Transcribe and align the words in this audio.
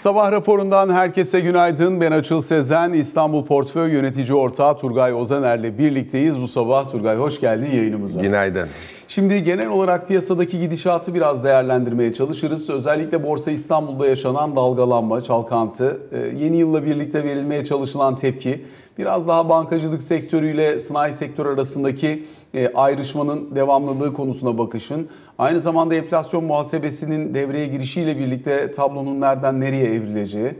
Sabah 0.00 0.32
raporundan 0.32 0.90
herkese 0.92 1.40
günaydın. 1.40 2.00
Ben 2.00 2.12
Açıl 2.12 2.40
Sezen, 2.40 2.92
İstanbul 2.92 3.46
Portföy 3.46 3.92
Yönetici 3.92 4.34
Ortağı 4.34 4.76
Turgay 4.76 5.14
Ozaner'le 5.14 5.78
birlikteyiz 5.78 6.40
bu 6.40 6.48
sabah. 6.48 6.88
Turgay 6.88 7.16
hoş 7.16 7.40
geldin 7.40 7.70
yayınımıza. 7.76 8.20
Günaydın. 8.20 8.68
Şimdi 9.10 9.44
genel 9.44 9.68
olarak 9.68 10.08
piyasadaki 10.08 10.60
gidişatı 10.60 11.14
biraz 11.14 11.44
değerlendirmeye 11.44 12.14
çalışırız. 12.14 12.70
Özellikle 12.70 13.24
Borsa 13.24 13.50
İstanbul'da 13.50 14.06
yaşanan 14.06 14.56
dalgalanma, 14.56 15.22
çalkantı, 15.22 16.00
e, 16.12 16.18
yeni 16.18 16.56
yılla 16.56 16.84
birlikte 16.84 17.24
verilmeye 17.24 17.64
çalışılan 17.64 18.16
tepki, 18.16 18.64
biraz 18.98 19.28
daha 19.28 19.48
bankacılık 19.48 20.02
sektörüyle 20.02 20.78
sanayi 20.78 21.12
sektörü 21.12 21.48
arasındaki 21.48 22.26
e, 22.54 22.72
ayrışmanın 22.74 23.56
devamlılığı 23.56 24.12
konusuna 24.12 24.58
bakışın, 24.58 25.08
aynı 25.38 25.60
zamanda 25.60 25.94
enflasyon 25.94 26.44
muhasebesinin 26.44 27.34
devreye 27.34 27.66
girişiyle 27.66 28.18
birlikte 28.18 28.72
tablonun 28.72 29.20
nereden 29.20 29.60
nereye 29.60 29.94
evrileceği, 29.94 30.54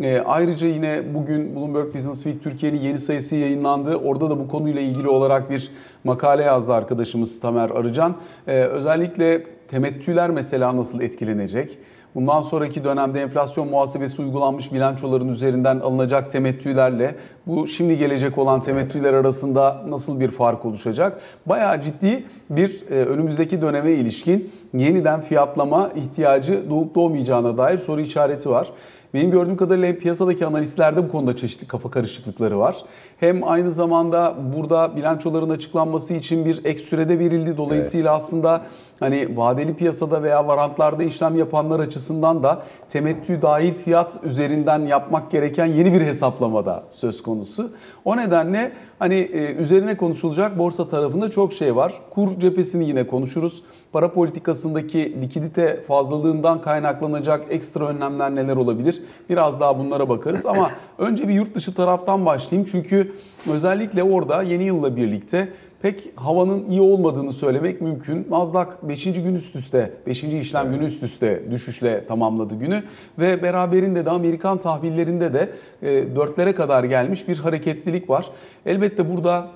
e, 0.00 0.22
ayrıca 0.26 0.66
yine 0.66 1.02
bugün 1.14 1.56
Bloomberg 1.56 1.94
Business 1.94 2.22
Week 2.22 2.42
Türkiye'nin 2.42 2.80
yeni 2.80 2.98
sayısı 2.98 3.36
yayınlandı. 3.36 3.96
Orada 3.96 4.30
da 4.30 4.38
bu 4.38 4.48
konuyla 4.48 4.80
ilgili 4.80 5.08
olarak 5.08 5.50
bir 5.50 5.70
makale 6.04 6.42
yazdı 6.42 6.72
arkadaşımız 6.72 7.40
Tamer 7.40 7.70
Arıcan. 7.70 8.16
E, 8.46 8.52
özellikle 8.52 9.42
temettüler 9.68 10.30
mesela 10.30 10.76
nasıl 10.76 11.00
etkilenecek? 11.00 11.78
Bundan 12.16 12.40
sonraki 12.40 12.84
dönemde 12.84 13.22
enflasyon 13.22 13.68
muhasebesi 13.68 14.22
uygulanmış 14.22 14.72
bilançoların 14.72 15.28
üzerinden 15.28 15.80
alınacak 15.80 16.30
temettülerle 16.30 17.14
bu 17.46 17.66
şimdi 17.66 17.98
gelecek 17.98 18.38
olan 18.38 18.62
temettüler 18.62 19.14
arasında 19.14 19.82
nasıl 19.88 20.20
bir 20.20 20.28
fark 20.28 20.64
oluşacak? 20.64 21.20
Bayağı 21.46 21.82
ciddi 21.82 22.24
bir 22.50 22.84
e, 22.90 22.94
önümüzdeki 22.94 23.62
döneme 23.62 23.90
ilişkin 23.90 24.52
yeniden 24.74 25.20
fiyatlama 25.20 25.90
ihtiyacı 25.96 26.70
doğup 26.70 26.94
doğmayacağına 26.94 27.58
dair 27.58 27.78
soru 27.78 28.00
işareti 28.00 28.50
var. 28.50 28.72
Benim 29.16 29.30
gördüğüm 29.30 29.56
kadarıyla 29.56 29.88
hem 29.88 29.96
piyasadaki 29.96 30.46
analistlerde 30.46 31.04
bu 31.04 31.08
konuda 31.08 31.36
çeşitli 31.36 31.66
kafa 31.66 31.90
karışıklıkları 31.90 32.58
var. 32.58 32.76
Hem 33.20 33.48
aynı 33.48 33.70
zamanda 33.70 34.34
burada 34.56 34.96
bilançoların 34.96 35.50
açıklanması 35.50 36.14
için 36.14 36.44
bir 36.44 36.64
ek 36.64 36.78
sürede 36.78 37.18
verildi. 37.18 37.56
Dolayısıyla 37.56 38.10
evet. 38.10 38.22
aslında 38.22 38.62
hani 39.00 39.36
vadeli 39.36 39.74
piyasada 39.74 40.22
veya 40.22 40.46
varantlarda 40.46 41.02
işlem 41.02 41.36
yapanlar 41.36 41.80
açısından 41.80 42.42
da 42.42 42.62
temettü 42.88 43.42
dahil 43.42 43.74
fiyat 43.74 44.20
üzerinden 44.24 44.78
yapmak 44.78 45.30
gereken 45.30 45.66
yeni 45.66 45.92
bir 45.92 46.00
hesaplamada 46.00 46.82
söz 46.90 47.22
konusu. 47.22 47.70
O 48.04 48.16
nedenle 48.16 48.72
hani 48.98 49.14
e, 49.14 49.54
üzerine 49.54 49.96
konuşulacak 49.96 50.58
borsa 50.58 50.88
tarafında 50.88 51.30
çok 51.30 51.52
şey 51.52 51.76
var. 51.76 51.94
Kur 52.10 52.40
cephesini 52.40 52.88
yine 52.88 53.06
konuşuruz. 53.06 53.62
Para 53.96 54.12
politikasındaki 54.12 55.20
likidite 55.20 55.82
fazlalığından 55.88 56.60
kaynaklanacak 56.60 57.44
ekstra 57.50 57.88
önlemler 57.88 58.34
neler 58.34 58.56
olabilir? 58.56 59.02
Biraz 59.28 59.60
daha 59.60 59.78
bunlara 59.78 60.08
bakarız 60.08 60.46
ama 60.46 60.70
önce 60.98 61.28
bir 61.28 61.34
yurt 61.34 61.54
dışı 61.54 61.74
taraftan 61.74 62.26
başlayayım. 62.26 62.68
Çünkü 62.72 63.12
özellikle 63.52 64.02
orada 64.02 64.42
yeni 64.42 64.64
yılla 64.64 64.96
birlikte 64.96 65.48
pek 65.82 66.12
havanın 66.16 66.68
iyi 66.68 66.80
olmadığını 66.80 67.32
söylemek 67.32 67.80
mümkün. 67.80 68.26
Nasdaq 68.30 68.66
5. 68.82 69.04
gün 69.04 69.34
üst 69.34 69.56
üste, 69.56 69.92
5. 70.06 70.24
işlem 70.24 70.72
günü 70.72 70.86
üst 70.86 71.02
üste 71.02 71.42
düşüşle 71.50 72.06
tamamladı 72.06 72.54
günü 72.54 72.82
ve 73.18 73.42
beraberinde 73.42 74.04
de 74.04 74.10
Amerikan 74.10 74.58
tahvillerinde 74.58 75.34
de 75.34 75.50
e, 75.82 76.16
dörtlere 76.16 76.54
kadar 76.54 76.84
gelmiş 76.84 77.28
bir 77.28 77.38
hareketlilik 77.38 78.10
var. 78.10 78.26
Elbette 78.66 79.16
burada 79.16 79.48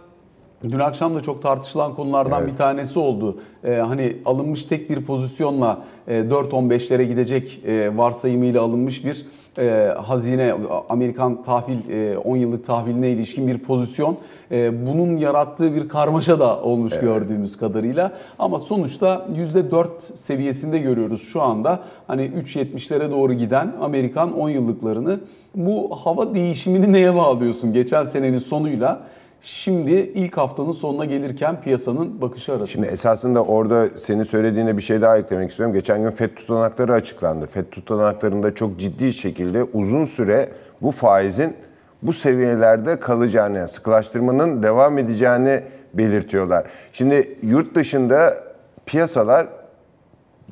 Dün 0.69 0.79
akşam 0.79 1.15
da 1.15 1.21
çok 1.21 1.43
tartışılan 1.43 1.95
konulardan 1.95 2.43
evet. 2.43 2.53
bir 2.53 2.57
tanesi 2.57 2.99
oldu. 2.99 3.39
Ee, 3.65 3.75
hani 3.75 4.17
alınmış 4.25 4.67
tek 4.67 4.91
bir 4.91 5.05
pozisyonla 5.05 5.79
e, 6.09 6.21
4-15'lere 6.21 7.03
gidecek 7.03 7.61
e, 7.67 7.97
varsayımıyla 7.97 8.63
alınmış 8.63 9.05
bir 9.05 9.27
e, 9.59 9.95
hazine, 10.07 10.55
Amerikan 10.89 11.43
tahvil, 11.43 11.91
e, 11.91 12.19
10 12.19 12.37
yıllık 12.37 12.65
tahviline 12.65 13.11
ilişkin 13.11 13.49
bir 13.49 13.59
pozisyon. 13.59 14.17
E, 14.53 14.87
bunun 14.87 15.17
yarattığı 15.17 15.75
bir 15.75 15.89
karmaşa 15.89 16.41
da 16.41 16.63
olmuş 16.63 16.93
evet. 16.93 17.03
gördüğümüz 17.03 17.57
kadarıyla. 17.57 18.13
Ama 18.39 18.59
sonuçta 18.59 19.27
%4 19.37 19.89
seviyesinde 20.15 20.79
görüyoruz 20.79 21.23
şu 21.23 21.43
anda. 21.43 21.81
Hani 22.07 22.23
3.70'lere 22.23 23.11
doğru 23.11 23.33
giden 23.33 23.73
Amerikan 23.81 24.39
10 24.39 24.49
yıllıklarını. 24.49 25.21
Bu 25.55 25.97
hava 26.05 26.35
değişimini 26.35 26.93
neye 26.93 27.15
bağlıyorsun 27.15 27.73
geçen 27.73 28.05
senenin 28.05 28.39
sonuyla? 28.39 29.01
Şimdi 29.43 29.91
ilk 29.93 30.37
haftanın 30.37 30.73
sonuna 30.73 31.05
gelirken 31.05 31.61
piyasanın 31.61 32.21
bakışı 32.21 32.53
arasında. 32.53 32.67
Şimdi 32.67 32.87
esasında 32.87 33.45
orada 33.45 33.89
senin 33.99 34.25
söylediğine 34.25 34.77
bir 34.77 34.83
şey 34.83 35.01
daha 35.01 35.19
eklemek 35.19 35.51
istiyorum. 35.51 35.75
Geçen 35.75 36.03
gün 36.03 36.11
FED 36.11 36.31
tutanakları 36.31 36.93
açıklandı. 36.93 37.47
FED 37.47 37.65
tutanaklarında 37.71 38.55
çok 38.55 38.81
ciddi 38.81 39.13
şekilde 39.13 39.65
uzun 39.65 40.05
süre 40.05 40.49
bu 40.83 40.91
faizin 40.91 41.55
bu 42.03 42.13
seviyelerde 42.13 43.01
kalacağını, 43.01 43.59
yani 43.59 43.69
sıkılaştırmanın 43.69 44.63
devam 44.63 44.99
edeceğini 44.99 45.63
belirtiyorlar. 45.95 46.65
Şimdi 46.93 47.39
yurt 47.43 47.75
dışında 47.75 48.37
piyasalar 48.87 49.47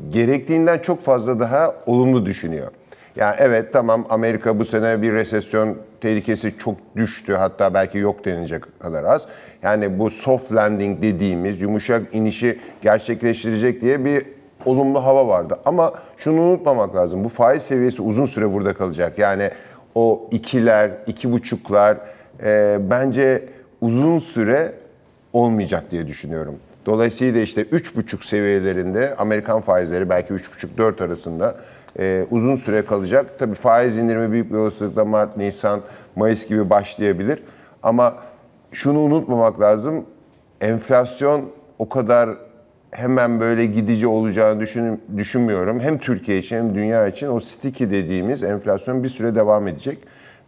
gerektiğinden 0.08 0.78
çok 0.78 1.04
fazla 1.04 1.40
daha 1.40 1.74
olumlu 1.86 2.26
düşünüyor. 2.26 2.68
Yani 3.16 3.34
evet 3.38 3.72
tamam 3.72 4.06
Amerika 4.10 4.58
bu 4.58 4.64
sene 4.64 5.02
bir 5.02 5.12
resesyon 5.12 5.76
tehlikesi 6.00 6.58
çok 6.58 6.76
düştü. 6.96 7.34
Hatta 7.34 7.74
belki 7.74 7.98
yok 7.98 8.24
denilecek 8.24 8.80
kadar 8.80 9.04
az. 9.04 9.26
Yani 9.62 9.98
bu 9.98 10.10
soft 10.10 10.52
landing 10.52 11.02
dediğimiz 11.02 11.60
yumuşak 11.60 12.14
inişi 12.14 12.58
gerçekleştirecek 12.82 13.80
diye 13.80 14.04
bir 14.04 14.24
olumlu 14.64 15.04
hava 15.04 15.28
vardı. 15.28 15.58
Ama 15.64 15.92
şunu 16.16 16.40
unutmamak 16.40 16.96
lazım. 16.96 17.24
Bu 17.24 17.28
faiz 17.28 17.62
seviyesi 17.62 18.02
uzun 18.02 18.24
süre 18.24 18.52
burada 18.52 18.74
kalacak. 18.74 19.18
Yani 19.18 19.50
o 19.94 20.28
ikiler, 20.30 20.90
iki 21.06 21.32
buçuklar 21.32 21.96
e, 22.42 22.78
bence 22.90 23.44
uzun 23.80 24.18
süre 24.18 24.72
olmayacak 25.32 25.90
diye 25.90 26.06
düşünüyorum. 26.06 26.54
Dolayısıyla 26.86 27.40
işte 27.40 27.62
üç 27.62 27.96
buçuk 27.96 28.24
seviyelerinde 28.24 29.14
Amerikan 29.18 29.60
faizleri 29.60 30.08
belki 30.08 30.32
üç 30.32 30.54
buçuk 30.54 30.78
dört 30.78 31.00
arasında 31.00 31.56
e, 31.98 32.26
uzun 32.30 32.56
süre 32.56 32.84
kalacak. 32.84 33.38
Tabii 33.38 33.54
faiz 33.54 33.98
indirimi 33.98 34.32
büyük 34.32 34.52
bir 34.52 34.56
olasılıkla 34.56 35.04
Mart, 35.04 35.36
Nisan, 35.36 35.80
Mayıs 36.16 36.46
gibi 36.46 36.70
başlayabilir. 36.70 37.42
Ama 37.82 38.14
şunu 38.72 38.98
unutmamak 38.98 39.60
lazım. 39.60 40.04
Enflasyon 40.60 41.44
o 41.78 41.88
kadar 41.88 42.30
hemen 42.90 43.40
böyle 43.40 43.66
gidici 43.66 44.06
olacağını 44.06 44.60
düşün, 44.60 45.02
düşünmüyorum. 45.16 45.80
Hem 45.80 45.98
Türkiye 45.98 46.38
için 46.38 46.56
hem 46.56 46.74
dünya 46.74 47.08
için 47.08 47.28
o 47.28 47.40
sticky 47.40 47.90
dediğimiz 47.90 48.42
enflasyon 48.42 49.04
bir 49.04 49.08
süre 49.08 49.34
devam 49.34 49.68
edecek. 49.68 49.98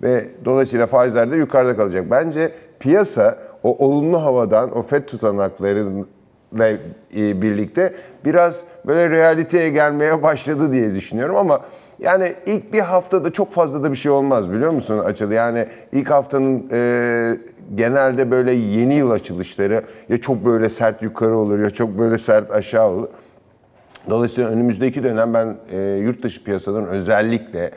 Ve 0.02 0.28
dolayısıyla 0.44 0.86
faizler 0.86 1.30
de 1.30 1.36
yukarıda 1.36 1.76
kalacak. 1.76 2.10
Bence 2.10 2.52
piyasa 2.78 3.38
o 3.62 3.86
olumlu 3.86 4.22
havadan, 4.22 4.78
o 4.78 4.82
FED 4.82 5.04
tutanaklarının 5.04 6.06
ile 6.52 7.42
birlikte 7.42 7.94
biraz 8.24 8.64
böyle 8.86 9.10
realiteye 9.10 9.70
gelmeye 9.70 10.22
başladı 10.22 10.72
diye 10.72 10.94
düşünüyorum 10.94 11.36
ama 11.36 11.60
yani 11.98 12.34
ilk 12.46 12.72
bir 12.72 12.80
haftada 12.80 13.30
çok 13.32 13.52
fazla 13.52 13.82
da 13.82 13.90
bir 13.90 13.96
şey 13.96 14.12
olmaz 14.12 14.52
biliyor 14.52 14.70
musun 14.70 14.98
açıldı? 14.98 15.34
Yani 15.34 15.66
ilk 15.92 16.10
haftanın 16.10 16.68
e, 16.72 17.36
genelde 17.74 18.30
böyle 18.30 18.52
yeni 18.52 18.94
yıl 18.94 19.10
açılışları 19.10 19.82
ya 20.08 20.20
çok 20.20 20.44
böyle 20.44 20.70
sert 20.70 21.02
yukarı 21.02 21.36
olur 21.36 21.58
ya 21.58 21.70
çok 21.70 21.98
böyle 21.98 22.18
sert 22.18 22.52
aşağı 22.52 22.90
olur. 22.90 23.08
Dolayısıyla 24.10 24.50
önümüzdeki 24.50 25.04
dönem 25.04 25.34
ben 25.34 25.56
e, 25.72 25.78
yurt 25.80 26.22
dışı 26.22 26.44
piyasaların 26.44 26.88
özellikle 26.88 27.70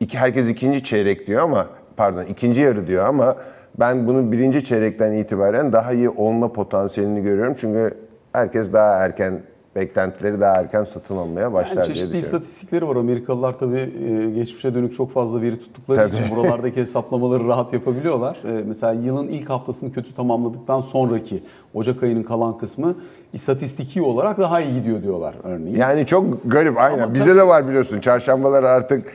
iki 0.00 0.18
herkes 0.18 0.48
ikinci 0.48 0.84
çeyrek 0.84 1.26
diyor 1.26 1.42
ama 1.42 1.66
pardon 1.96 2.24
ikinci 2.24 2.60
yarı 2.60 2.86
diyor 2.86 3.06
ama 3.06 3.36
ben 3.80 4.06
bunun 4.06 4.32
birinci 4.32 4.64
çeyrekten 4.64 5.12
itibaren 5.12 5.72
daha 5.72 5.92
iyi 5.92 6.08
olma 6.08 6.52
potansiyelini 6.52 7.22
görüyorum. 7.22 7.56
Çünkü 7.60 7.94
herkes 8.36 8.72
daha 8.72 8.92
erken 8.92 9.42
beklentileri 9.76 10.40
daha 10.40 10.56
erken 10.56 10.84
satın 10.84 11.16
almaya 11.16 11.52
başlar 11.52 11.76
yani 11.76 11.86
çeşitli 11.86 12.18
istatistikleri 12.18 12.88
var. 12.88 12.96
Amerikalılar 12.96 13.58
tabii 13.58 13.92
e, 14.08 14.30
geçmişe 14.30 14.74
dönük 14.74 14.94
çok 14.94 15.12
fazla 15.12 15.42
veri 15.42 15.58
tuttukları 15.60 15.98
tabii. 15.98 16.16
için 16.16 16.36
buralardaki 16.36 16.80
hesaplamaları 16.80 17.48
rahat 17.48 17.72
yapabiliyorlar. 17.72 18.36
E, 18.44 18.62
mesela 18.66 18.92
yılın 18.92 19.28
ilk 19.28 19.50
haftasını 19.50 19.92
kötü 19.92 20.14
tamamladıktan 20.14 20.80
sonraki 20.80 21.42
Ocak 21.74 22.02
ayının 22.02 22.22
kalan 22.22 22.58
kısmı 22.58 22.94
istatistiki 23.32 24.02
olarak 24.02 24.38
daha 24.38 24.60
iyi 24.60 24.74
gidiyor 24.74 25.02
diyorlar 25.02 25.34
örneğin. 25.44 25.76
Yani 25.76 26.06
çok 26.06 26.24
garip 26.44 26.78
aynen. 26.78 27.02
Ama 27.02 27.14
Bizde 27.14 27.26
tabii, 27.26 27.38
de 27.38 27.46
var 27.46 27.68
biliyorsun 27.68 28.00
çarşambalar 28.00 28.62
artık 28.62 29.12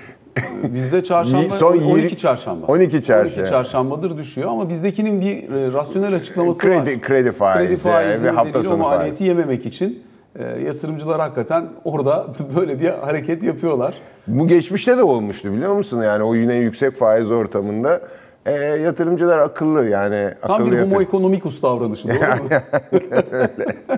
Bizde 0.64 1.04
çarşamba 1.04 1.50
son 1.50 1.78
12 1.78 2.18
çarşamba. 2.18 2.68
12 2.68 3.04
çarşamba. 3.04 3.42
12 3.42 3.52
çarşambadır 3.52 4.18
düşüyor 4.18 4.50
ama 4.50 4.70
bizdekinin 4.70 5.22
bir 5.22 5.50
e, 5.50 5.74
rasyonel 5.74 6.16
açıklaması 6.16 6.60
kredi, 6.60 6.78
var. 6.78 7.02
Kredi 7.02 7.32
faizi. 7.32 7.68
Kredi 7.68 7.80
faizi 7.80 8.26
ve 8.26 8.30
hafta 8.30 8.64
sonu 8.64 8.74
o 8.74 8.78
maliyeti 8.78 9.10
faizi. 9.10 9.24
yememek 9.24 9.66
için 9.66 10.04
e, 10.40 10.44
yatırımcılar 10.44 11.20
hakikaten 11.20 11.66
orada 11.84 12.28
böyle 12.56 12.80
bir 12.80 12.90
hareket 12.90 13.44
yapıyorlar. 13.44 13.94
Bu 14.28 14.48
geçmişte 14.48 14.98
de 14.98 15.04
olmuştu 15.04 15.54
biliyor 15.54 15.74
musun? 15.74 16.02
Yani 16.02 16.24
o 16.24 16.36
yine 16.36 16.56
yüksek 16.56 16.96
faiz 16.96 17.32
ortamında 17.32 18.02
e, 18.46 18.54
yatırımcılar 18.56 19.38
akıllı 19.38 19.90
yani. 19.90 20.34
Tam 20.42 20.52
akıllı 20.52 20.72
bir 20.72 20.82
homo 20.82 20.94
yatır- 20.94 21.08
economicus 21.08 21.62
davranışı 21.62 22.08
doğru 22.08 22.44
mu? 22.44 22.50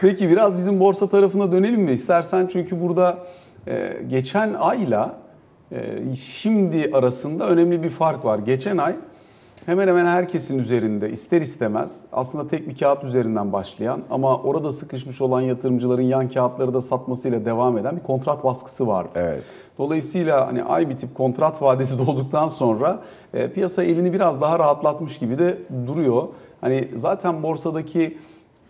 Peki 0.00 0.28
biraz 0.28 0.58
bizim 0.58 0.80
borsa 0.80 1.08
tarafına 1.08 1.52
dönelim 1.52 1.80
mi? 1.80 1.92
İstersen 1.92 2.48
çünkü 2.52 2.82
burada 2.82 3.18
e, 3.68 3.92
geçen 4.08 4.54
ayla 4.58 5.25
şimdi 6.20 6.90
arasında 6.92 7.48
önemli 7.48 7.82
bir 7.82 7.90
fark 7.90 8.24
var. 8.24 8.38
Geçen 8.38 8.76
ay 8.76 8.96
hemen 9.66 9.88
hemen 9.88 10.06
herkesin 10.06 10.58
üzerinde 10.58 11.10
ister 11.10 11.40
istemez 11.40 12.00
aslında 12.12 12.48
tek 12.48 12.68
bir 12.68 12.76
kağıt 12.76 13.04
üzerinden 13.04 13.52
başlayan 13.52 14.00
ama 14.10 14.38
orada 14.38 14.70
sıkışmış 14.70 15.20
olan 15.20 15.40
yatırımcıların 15.40 16.02
yan 16.02 16.28
kağıtları 16.28 16.74
da 16.74 16.80
satmasıyla 16.80 17.44
devam 17.44 17.78
eden 17.78 17.96
bir 17.96 18.02
kontrat 18.02 18.44
baskısı 18.44 18.86
vardı. 18.86 19.12
Evet. 19.14 19.42
Dolayısıyla 19.78 20.46
hani 20.46 20.64
ay 20.64 20.88
bitip 20.88 21.14
kontrat 21.14 21.62
vadesi 21.62 21.98
dolduktan 22.06 22.48
sonra 22.48 23.02
e, 23.34 23.50
piyasa 23.50 23.82
elini 23.82 24.12
biraz 24.12 24.40
daha 24.40 24.58
rahatlatmış 24.58 25.18
gibi 25.18 25.38
de 25.38 25.58
duruyor. 25.86 26.28
Hani 26.60 26.88
zaten 26.96 27.42
borsadaki 27.42 28.18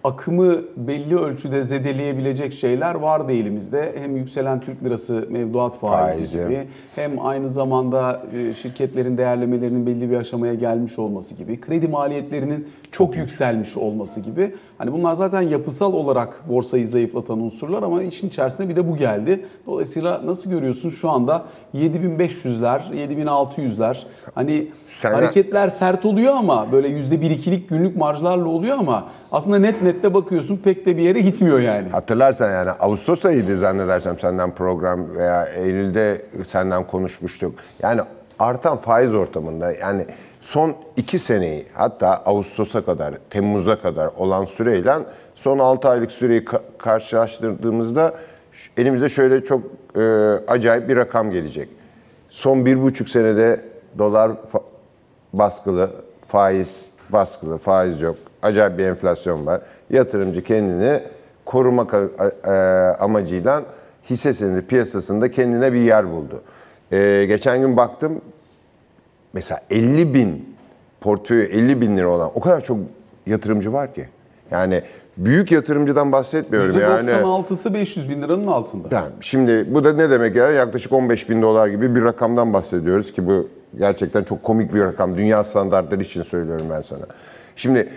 akımı 0.06 0.62
belli 0.76 1.16
ölçüde 1.16 1.62
zedeleyebilecek 1.62 2.52
şeyler 2.54 2.94
vardı 2.94 3.32
elimizde. 3.32 3.94
Hem 3.98 4.16
yükselen 4.16 4.60
Türk 4.60 4.84
lirası 4.84 5.26
mevduat 5.30 5.78
faizi, 5.78 6.18
Faizi. 6.18 6.38
gibi 6.38 6.66
hem 6.96 7.26
aynı 7.26 7.48
zamanda 7.48 8.22
e, 8.32 8.54
şirketlerin 8.54 9.18
değerlemelerinin 9.18 9.86
belli 9.86 10.10
bir 10.10 10.16
aşamaya 10.16 10.54
gelmiş 10.54 10.98
olması 10.98 11.34
gibi, 11.34 11.60
kredi 11.60 11.88
maliyetlerinin 11.88 12.68
çok 12.96 13.16
yükselmiş 13.16 13.76
olması 13.76 14.20
gibi. 14.20 14.54
Hani 14.78 14.92
bunlar 14.92 15.14
zaten 15.14 15.40
yapısal 15.40 15.92
olarak 15.92 16.48
borsayı 16.48 16.88
zayıflatan 16.88 17.40
unsurlar 17.40 17.82
ama 17.82 18.02
işin 18.02 18.28
içerisine 18.28 18.68
bir 18.68 18.76
de 18.76 18.88
bu 18.88 18.96
geldi. 18.96 19.46
Dolayısıyla 19.66 20.26
nasıl 20.26 20.50
görüyorsun 20.50 20.90
şu 20.90 21.10
anda 21.10 21.44
7500'ler, 21.74 22.80
7600'ler 22.94 23.96
hani 24.34 24.68
Sen- 24.88 25.12
hareketler 25.12 25.68
sert 25.68 26.04
oluyor 26.04 26.34
ama 26.34 26.72
böyle 26.72 26.88
%1-2'lik 26.88 27.68
günlük 27.68 27.96
marjlarla 27.96 28.48
oluyor 28.48 28.78
ama 28.78 29.04
aslında 29.32 29.58
net 29.58 29.82
nette 29.82 30.14
bakıyorsun 30.14 30.56
pek 30.56 30.86
de 30.86 30.96
bir 30.96 31.02
yere 31.02 31.20
gitmiyor 31.20 31.60
yani. 31.60 31.88
Hatırlarsan 31.88 32.50
yani 32.50 32.70
Ağustos 32.70 33.24
ayıydı 33.24 33.58
zannedersem 33.58 34.18
senden 34.18 34.50
program 34.50 35.14
veya 35.14 35.44
Eylül'de 35.44 36.22
senden 36.46 36.86
konuşmuştuk. 36.86 37.54
Yani 37.82 38.00
artan 38.38 38.76
faiz 38.76 39.14
ortamında 39.14 39.72
yani 39.72 40.06
son 40.40 40.74
iki 40.96 41.18
seneyi 41.18 41.66
hatta 41.74 42.22
Ağustos'a 42.26 42.84
kadar, 42.84 43.14
Temmuz'a 43.30 43.80
kadar 43.80 44.10
olan 44.16 44.44
süreyle 44.44 44.94
son 45.34 45.58
6 45.58 45.88
aylık 45.88 46.12
süreyi 46.12 46.44
ka- 46.44 46.60
karşılaştırdığımızda 46.78 48.14
elimizde 48.76 49.08
şöyle 49.08 49.44
çok 49.44 49.62
e, 49.96 50.00
acayip 50.48 50.88
bir 50.88 50.96
rakam 50.96 51.30
gelecek. 51.30 51.68
Son 52.30 52.66
bir 52.66 52.82
buçuk 52.82 53.08
senede 53.08 53.60
dolar 53.98 54.30
fa- 54.52 54.62
baskılı, 55.32 55.90
faiz 56.26 56.86
baskılı, 57.10 57.58
faiz 57.58 58.02
yok. 58.02 58.16
Acayip 58.42 58.78
bir 58.78 58.84
enflasyon 58.84 59.46
var. 59.46 59.60
Yatırımcı 59.90 60.42
kendini 60.44 61.00
korumak 61.44 61.94
e, 62.44 62.50
amacıyla 63.00 63.62
hisse 64.10 64.32
senedi 64.32 64.66
piyasasında 64.66 65.30
kendine 65.30 65.72
bir 65.72 65.80
yer 65.80 66.10
buldu. 66.10 66.42
E, 66.92 67.24
geçen 67.28 67.60
gün 67.60 67.76
baktım 67.76 68.20
mesela 69.36 69.60
50 69.70 70.14
bin 70.14 70.56
portföyü 71.00 71.44
50 71.44 71.80
bin 71.80 71.96
lira 71.96 72.08
olan 72.08 72.30
o 72.34 72.40
kadar 72.40 72.64
çok 72.64 72.78
yatırımcı 73.26 73.72
var 73.72 73.94
ki. 73.94 74.08
Yani 74.50 74.82
büyük 75.16 75.52
yatırımcıdan 75.52 76.12
bahsetmiyorum 76.12 76.80
yani. 76.80 77.10
%96'sı 77.10 77.74
500 77.74 78.08
bin 78.08 78.22
liranın 78.22 78.46
altında. 78.46 78.88
Tamam. 78.88 79.10
Şimdi 79.20 79.74
bu 79.74 79.84
da 79.84 79.92
ne 79.92 80.10
demek 80.10 80.36
ya? 80.36 80.50
Yaklaşık 80.50 80.92
15 80.92 81.30
bin 81.30 81.42
dolar 81.42 81.68
gibi 81.68 81.94
bir 81.94 82.02
rakamdan 82.02 82.52
bahsediyoruz 82.52 83.12
ki 83.12 83.26
bu 83.26 83.48
gerçekten 83.78 84.24
çok 84.24 84.42
komik 84.42 84.74
bir 84.74 84.80
rakam. 84.80 85.16
Dünya 85.16 85.44
standartları 85.44 86.02
için 86.02 86.22
söylüyorum 86.22 86.66
ben 86.70 86.82
sana. 86.82 87.06
Şimdi 87.56 87.88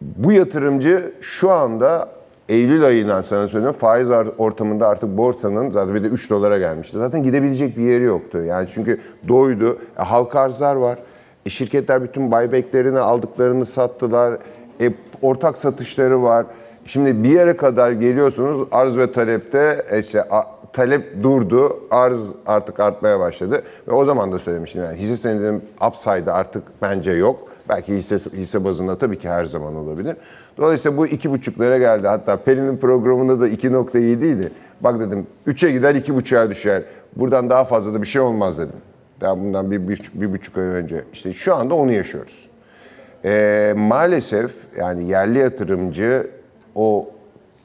bu 0.00 0.32
yatırımcı 0.32 1.12
şu 1.20 1.50
anda 1.50 2.08
Eylül 2.48 2.84
ayından 2.84 3.22
sana 3.22 3.48
söylüyorum 3.48 3.78
faiz 3.80 4.10
ortamında 4.38 4.88
artık 4.88 5.08
borsanın 5.08 5.70
zaten 5.70 5.94
bir 5.94 6.04
de 6.04 6.08
3 6.08 6.30
dolara 6.30 6.58
gelmişti. 6.58 6.98
Zaten 6.98 7.22
gidebilecek 7.22 7.76
bir 7.76 7.82
yeri 7.82 8.04
yoktu. 8.04 8.38
Yani 8.38 8.68
çünkü 8.74 9.00
doydu. 9.28 9.78
E, 9.98 10.02
halka 10.02 10.40
arzlar 10.40 10.76
var. 10.76 10.98
E, 11.46 11.50
şirketler 11.50 12.02
bütün 12.02 12.32
buybacklerini 12.32 12.98
aldıklarını 12.98 13.66
sattılar. 13.66 14.38
E, 14.80 14.92
ortak 15.22 15.58
satışları 15.58 16.22
var. 16.22 16.46
Şimdi 16.84 17.22
bir 17.22 17.28
yere 17.28 17.56
kadar 17.56 17.92
geliyorsunuz 17.92 18.68
arz 18.72 18.96
ve 18.96 19.12
talepte 19.12 19.84
e, 19.90 19.98
işte 19.98 20.24
talep 20.72 21.22
durdu, 21.22 21.80
arz 21.90 22.20
artık 22.46 22.80
artmaya 22.80 23.20
başladı. 23.20 23.62
Ve 23.88 23.92
o 23.92 24.04
zaman 24.04 24.32
da 24.32 24.38
söylemiştim 24.38 24.82
yani 24.82 24.96
hisse 24.96 25.16
senedinin 25.16 25.64
upside'ı 25.88 26.32
artık 26.32 26.62
bence 26.82 27.10
yok. 27.10 27.48
Belki 27.68 27.94
hisse, 27.96 28.16
hisse 28.16 28.64
bazında 28.64 28.98
tabii 28.98 29.18
ki 29.18 29.28
her 29.28 29.44
zaman 29.44 29.76
olabilir. 29.76 30.16
Dolayısıyla 30.58 30.98
bu 30.98 31.06
iki 31.06 31.30
buçuklara 31.30 31.78
geldi. 31.78 32.06
Hatta 32.06 32.36
Pelin'in 32.36 32.76
programında 32.76 33.40
da 33.40 33.48
2.7 33.48 34.26
idi. 34.26 34.52
Bak 34.80 35.00
dedim 35.00 35.26
3'e 35.46 35.70
gider 35.70 35.94
2.5'a 35.94 36.50
düşer. 36.50 36.82
Buradan 37.16 37.50
daha 37.50 37.64
fazla 37.64 37.94
da 37.94 38.02
bir 38.02 38.06
şey 38.06 38.22
olmaz 38.22 38.58
dedim. 38.58 38.80
Daha 39.20 39.38
bundan 39.38 39.70
bir, 39.70 39.88
bir, 39.88 40.10
bir 40.14 40.32
buçuk 40.32 40.58
ay 40.58 40.64
önce. 40.64 41.04
İşte 41.12 41.32
şu 41.32 41.54
anda 41.54 41.74
onu 41.74 41.92
yaşıyoruz. 41.92 42.48
Ee, 43.24 43.74
maalesef 43.76 44.50
yani 44.76 45.10
yerli 45.10 45.38
yatırımcı 45.38 46.30
o 46.74 47.10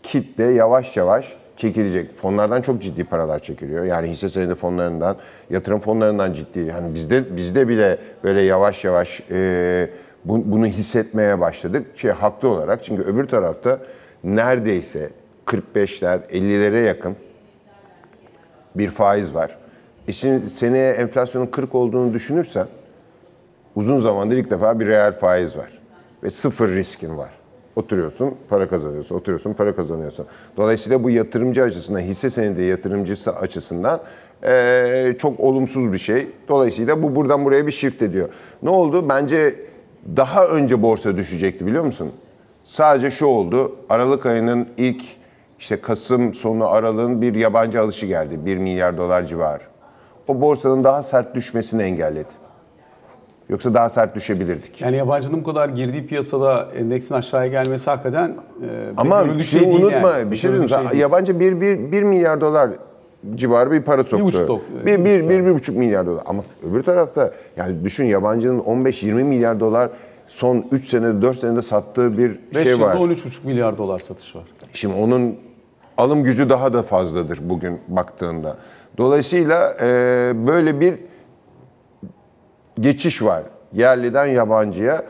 kitle 0.04 0.44
yavaş 0.44 0.98
yavaş 0.98 1.38
çekilecek. 1.58 2.18
Fonlardan 2.18 2.62
çok 2.62 2.82
ciddi 2.82 3.04
paralar 3.04 3.40
çekiliyor. 3.40 3.84
Yani 3.86 4.08
hisse 4.08 4.30
senedi 4.30 4.56
fonlarından, 4.56 5.18
yatırım 5.50 5.80
fonlarından 5.80 6.34
ciddi. 6.34 6.60
Yani 6.60 6.94
bizde 6.94 7.36
bizde 7.36 7.68
bile 7.68 7.98
böyle 8.24 8.42
yavaş 8.42 8.84
yavaş 8.84 9.22
e, 9.32 9.90
bu- 10.26 10.52
bunu 10.52 10.66
hissetmeye 10.68 11.40
başladık 11.40 11.98
ki 11.98 12.12
haklı 12.12 12.48
olarak. 12.50 12.84
Çünkü 12.84 13.04
öbür 13.04 13.28
tarafta 13.28 13.80
neredeyse 14.24 15.10
45'ler, 15.46 16.20
50'lere 16.30 16.84
yakın 16.86 17.16
bir 18.76 18.88
faiz 18.90 19.36
var. 19.36 19.58
E 20.08 20.14
şimdi 20.14 20.50
seneye 20.50 20.94
enflasyonun 20.94 21.46
40 21.46 21.76
olduğunu 21.76 22.14
düşünürsen 22.14 22.68
uzun 23.76 24.00
zamandır 24.00 24.38
ilk 24.38 24.52
defa 24.52 24.80
bir 24.80 24.88
reel 24.88 25.12
faiz 25.20 25.58
var. 25.58 25.80
Ve 26.24 26.30
sıfır 26.30 26.70
riskin 26.70 27.18
var. 27.18 27.30
Oturuyorsun, 27.76 28.36
para 28.50 28.70
kazanıyorsun, 28.70 29.16
oturuyorsun, 29.16 29.54
para 29.54 29.76
kazanıyorsun. 29.76 30.26
Dolayısıyla 30.58 31.04
bu 31.04 31.10
yatırımcı 31.10 31.64
açısından, 31.64 32.00
hisse 32.00 32.30
senedi 32.30 32.62
yatırımcısı 32.64 33.36
açısından 33.36 34.00
eee, 34.44 35.16
çok 35.20 35.40
olumsuz 35.40 35.94
bir 35.94 35.98
şey. 35.98 36.28
Dolayısıyla 36.48 37.04
bu 37.04 37.16
buradan 37.16 37.46
buraya 37.46 37.68
bir 37.68 37.72
shift 37.72 38.02
ediyor. 38.02 38.30
Ne 38.64 38.70
oldu? 38.70 39.10
Bence 39.10 39.56
daha 40.18 40.46
önce 40.48 40.82
borsa 40.82 41.18
düşecekti 41.18 41.66
biliyor 41.66 41.84
musun? 41.84 42.12
Sadece 42.64 43.12
şu 43.12 43.26
oldu. 43.26 43.76
Aralık 43.90 44.26
ayının 44.26 44.68
ilk 44.78 45.04
işte 45.60 45.82
Kasım 45.82 46.34
sonu 46.34 46.68
aralığın 46.68 47.22
bir 47.22 47.36
yabancı 47.36 47.82
alışı 47.82 48.06
geldi. 48.06 48.46
1 48.46 48.58
milyar 48.58 48.98
dolar 48.98 49.24
civarı. 49.24 49.64
O 50.28 50.42
borsanın 50.42 50.84
daha 50.84 51.04
sert 51.04 51.36
düşmesini 51.36 51.84
engelledi. 51.84 52.43
Yoksa 53.50 53.74
daha 53.74 53.90
sert 53.90 54.16
düşebilirdik. 54.16 54.82
Yani 54.82 54.98
yabancının 54.98 55.40
bu 55.40 55.44
kadar 55.44 55.70
girdiği 55.70 56.08
piyasada 56.08 56.68
endeksin 56.78 57.16
aşağıya 57.16 57.48
gelmesi 57.48 57.90
hakikaten 57.90 58.30
e, 58.30 58.36
Ama 58.98 59.24
şunu 59.40 59.62
değil 59.62 59.76
unutma, 59.76 60.10
yani. 60.12 60.32
bir 60.32 60.36
şey 60.36 60.52
görüldük 60.52 60.70
diyeyim. 60.70 60.90
değil. 60.90 61.02
yabancı 61.02 61.40
1 61.40 61.62
bir, 61.62 61.92
bir 61.92 62.04
milyar 62.04 62.42
dolar 62.42 62.70
civarı 63.36 63.72
bir 63.72 63.82
para 63.82 64.04
soktu. 64.04 64.26
buçuk 64.26 64.50
dok- 64.50 64.60
bir, 64.86 65.00
bir 65.00 65.06
bir, 65.06 65.30
bir, 65.30 65.46
bir 65.46 65.54
buçuk 65.54 65.78
milyar 65.78 66.06
dolar. 66.06 66.24
Ama 66.26 66.44
öbür 66.70 66.84
tarafta 66.84 67.32
yani 67.58 67.84
düşün 67.84 68.06
yabancının 68.06 68.60
15-20 68.60 69.14
milyar 69.24 69.60
dolar 69.60 69.90
son 70.28 70.66
3 70.72 70.88
senede 70.88 71.22
4 71.22 71.40
senede 71.40 71.62
sattığı 71.62 72.18
bir 72.18 72.40
5 72.56 72.64
şey 72.64 72.72
yılda 72.72 72.86
var. 72.86 72.96
13,5 72.96 73.46
milyar 73.46 73.78
dolar 73.78 74.00
satış 74.00 74.36
var. 74.36 74.44
Şimdi 74.74 74.96
onun 74.96 75.36
alım 75.98 76.24
gücü 76.24 76.50
daha 76.50 76.74
da 76.74 76.84
fazladır 76.84 77.40
bugün 77.44 77.80
baktığında. 77.88 78.58
Dolayısıyla 78.98 79.74
e, 79.82 79.88
böyle 80.48 80.80
bir 80.80 80.96
geçiş 82.80 83.24
var 83.24 83.44
yerliden 83.74 84.26
yabancıya. 84.26 85.04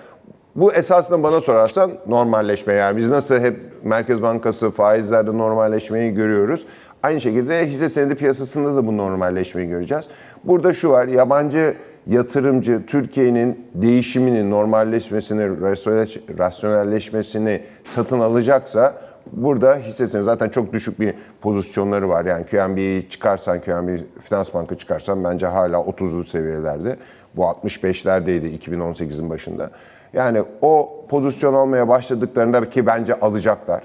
Bu 0.56 0.74
esasında 0.74 1.24
bana 1.24 1.42
sorarsan 1.42 1.92
normalleşme 2.08 2.74
yani 2.74 2.98
biz 2.98 3.10
nasıl 3.10 3.36
hep 3.36 3.60
Merkez 3.84 4.22
Bankası 4.22 4.72
faizlerde 4.72 5.38
normalleşmeyi 5.38 6.14
görüyoruz. 6.14 6.66
Aynı 7.04 7.22
şekilde 7.22 7.66
hisse 7.68 7.90
senedi 7.90 8.16
piyasasında 8.16 8.76
da 8.76 8.88
bu 8.88 8.98
normalleşmeyi 8.98 9.70
göreceğiz. 9.70 10.06
Burada 10.44 10.74
şu 10.74 10.90
var 10.90 11.08
yabancı 11.08 11.76
yatırımcı 12.08 12.82
Türkiye'nin 12.88 13.68
değişimini, 13.76 14.50
normalleşmesini, 14.50 15.42
rasyonel- 15.42 16.38
rasyonelleşmesini 16.40 17.62
satın 17.84 18.20
alacaksa 18.20 18.94
burada 19.32 19.76
hisse 19.76 20.08
senedi 20.08 20.26
zaten 20.26 20.50
çok 20.50 20.74
düşük 20.74 21.00
bir 21.00 21.14
pozisyonları 21.42 22.10
var. 22.10 22.26
Yani 22.26 22.46
QNB'yi 22.46 23.10
çıkarsan, 23.10 23.60
QNB 23.60 24.00
Finans 24.30 24.54
Bank'ı 24.54 24.76
çıkarsan 24.76 25.24
bence 25.24 25.46
hala 25.46 25.78
30'lu 25.78 26.24
seviyelerde. 26.24 26.98
Bu 27.36 27.42
65'lerdeydi 27.42 28.60
2018'in 28.60 29.30
başında. 29.30 29.72
Yani 30.14 30.44
o 30.62 31.06
pozisyon 31.10 31.54
almaya 31.54 31.88
başladıklarında 31.88 32.70
ki 32.70 32.86
bence 32.86 33.20
alacaklar. 33.20 33.84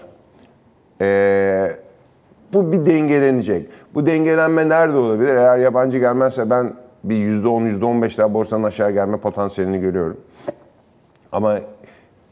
Ee, 1.00 1.70
bu 2.52 2.72
bir 2.72 2.86
dengelenecek. 2.86 3.68
Bu 3.94 4.06
dengelenme 4.06 4.68
nerede 4.68 4.96
olabilir? 4.96 5.34
Eğer 5.34 5.58
yabancı 5.58 5.98
gelmezse 5.98 6.50
ben 6.50 6.72
bir 7.04 7.16
%10, 7.16 7.80
%15 7.80 8.18
daha 8.18 8.34
borsanın 8.34 8.64
aşağı 8.64 8.90
gelme 8.90 9.16
potansiyelini 9.16 9.80
görüyorum. 9.80 10.20
Ama 11.32 11.58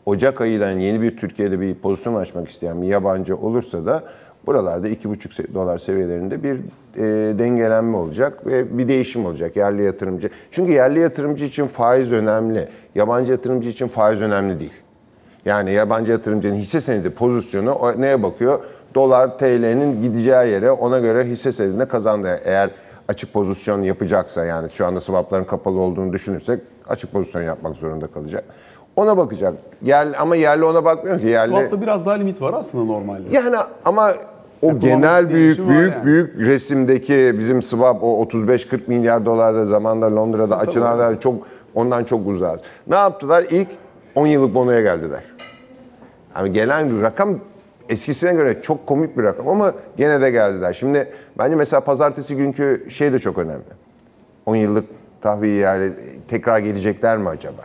Ocak 0.07 0.41
ayından 0.41 0.79
yeni 0.79 1.03
bir 1.03 1.17
Türkiye'de 1.17 1.61
bir 1.61 1.75
pozisyon 1.75 2.15
açmak 2.15 2.49
isteyen 2.49 2.83
bir 2.83 2.87
yabancı 2.87 3.37
olursa 3.37 3.87
da 3.87 4.05
Buralarda 4.47 4.89
2,5 4.89 5.29
se- 5.43 5.55
dolar 5.55 5.79
seviyelerinde 5.79 6.43
bir 6.43 6.57
e, 6.97 7.39
dengelenme 7.39 7.97
olacak 7.97 8.47
ve 8.47 8.79
bir 8.79 8.89
değişim 8.89 9.27
olacak 9.27 9.57
yerli 9.57 9.83
yatırımcı. 9.83 10.31
Çünkü 10.51 10.73
yerli 10.73 10.99
yatırımcı 11.01 11.45
için 11.45 11.67
faiz 11.67 12.13
önemli. 12.13 12.69
Yabancı 12.95 13.33
yatırımcı 13.33 13.69
için 13.69 13.89
faiz 13.89 14.21
önemli 14.23 14.59
değil. 14.59 14.83
Yani 15.45 15.73
yabancı 15.73 16.13
yatırımcının 16.13 16.55
hisse 16.55 16.81
senedi 16.81 17.11
pozisyonu 17.11 17.79
neye 17.99 18.23
bakıyor? 18.23 18.59
Dolar 18.95 19.39
TL'nin 19.39 20.03
gideceği 20.03 20.51
yere 20.51 20.71
ona 20.71 20.99
göre 20.99 21.25
hisse 21.25 21.53
senedine 21.53 21.89
kazandı. 21.89 22.41
Eğer 22.45 22.71
açık 23.09 23.33
pozisyon 23.33 23.83
yapacaksa 23.83 24.45
yani 24.45 24.71
şu 24.71 24.87
anda 24.87 25.01
swapların 25.01 25.45
kapalı 25.45 25.81
olduğunu 25.81 26.13
düşünürsek 26.13 26.61
açık 26.89 27.13
pozisyon 27.13 27.43
yapmak 27.43 27.77
zorunda 27.77 28.07
kalacak. 28.07 28.45
Ona 28.97 29.17
bakacak. 29.17 29.55
Yerli, 29.83 30.17
ama 30.17 30.37
yerli 30.37 30.65
ona 30.65 30.85
bakmıyor 30.85 31.19
ki. 31.19 31.27
Yerli, 31.27 31.51
Swap'ta 31.51 31.81
biraz 31.81 32.07
daha 32.07 32.15
limit 32.15 32.43
var 32.43 32.55
aslında 32.55 32.85
normalde. 32.85 33.23
yani 33.31 33.57
ama 33.85 34.13
o 34.63 34.79
genel 34.79 35.31
büyük 35.31 35.69
büyük 35.69 35.93
yani. 35.93 36.05
büyük 36.05 36.39
resimdeki 36.39 37.35
bizim 37.39 37.63
swap 37.63 38.03
o 38.03 38.25
35-40 38.25 38.81
milyar 38.87 39.27
dolarda 39.27 39.67
zamanda 39.67 40.17
Londra'da 40.17 40.59
açılanlar 40.59 41.21
çok 41.21 41.47
ondan 41.75 42.05
çok 42.05 42.27
uzağız. 42.27 42.61
Ne 42.87 42.97
yaptılar? 42.97 43.47
İlk 43.51 43.69
10 44.15 44.27
yıllık 44.27 44.55
bonoya 44.55 44.81
geldiler. 44.81 45.23
Yani 46.37 46.53
gelen 46.53 46.91
bir 46.91 47.03
rakam 47.03 47.39
eskisine 47.89 48.33
göre 48.35 48.63
çok 48.63 48.87
komik 48.87 49.19
bir 49.19 49.23
rakam 49.23 49.49
ama 49.49 49.73
gene 49.97 50.21
de 50.21 50.31
geldiler. 50.31 50.73
Şimdi 50.73 51.13
bence 51.39 51.57
mesela 51.57 51.81
pazartesi 51.81 52.37
günkü 52.37 52.87
şey 52.91 53.13
de 53.13 53.19
çok 53.19 53.39
önemli. 53.39 53.63
10 54.47 54.57
yıllık 54.57 54.85
tahvil 55.21 55.59
yani 55.59 55.91
tekrar 56.29 56.59
gelecekler 56.59 57.17
mi 57.17 57.29
acaba? 57.29 57.63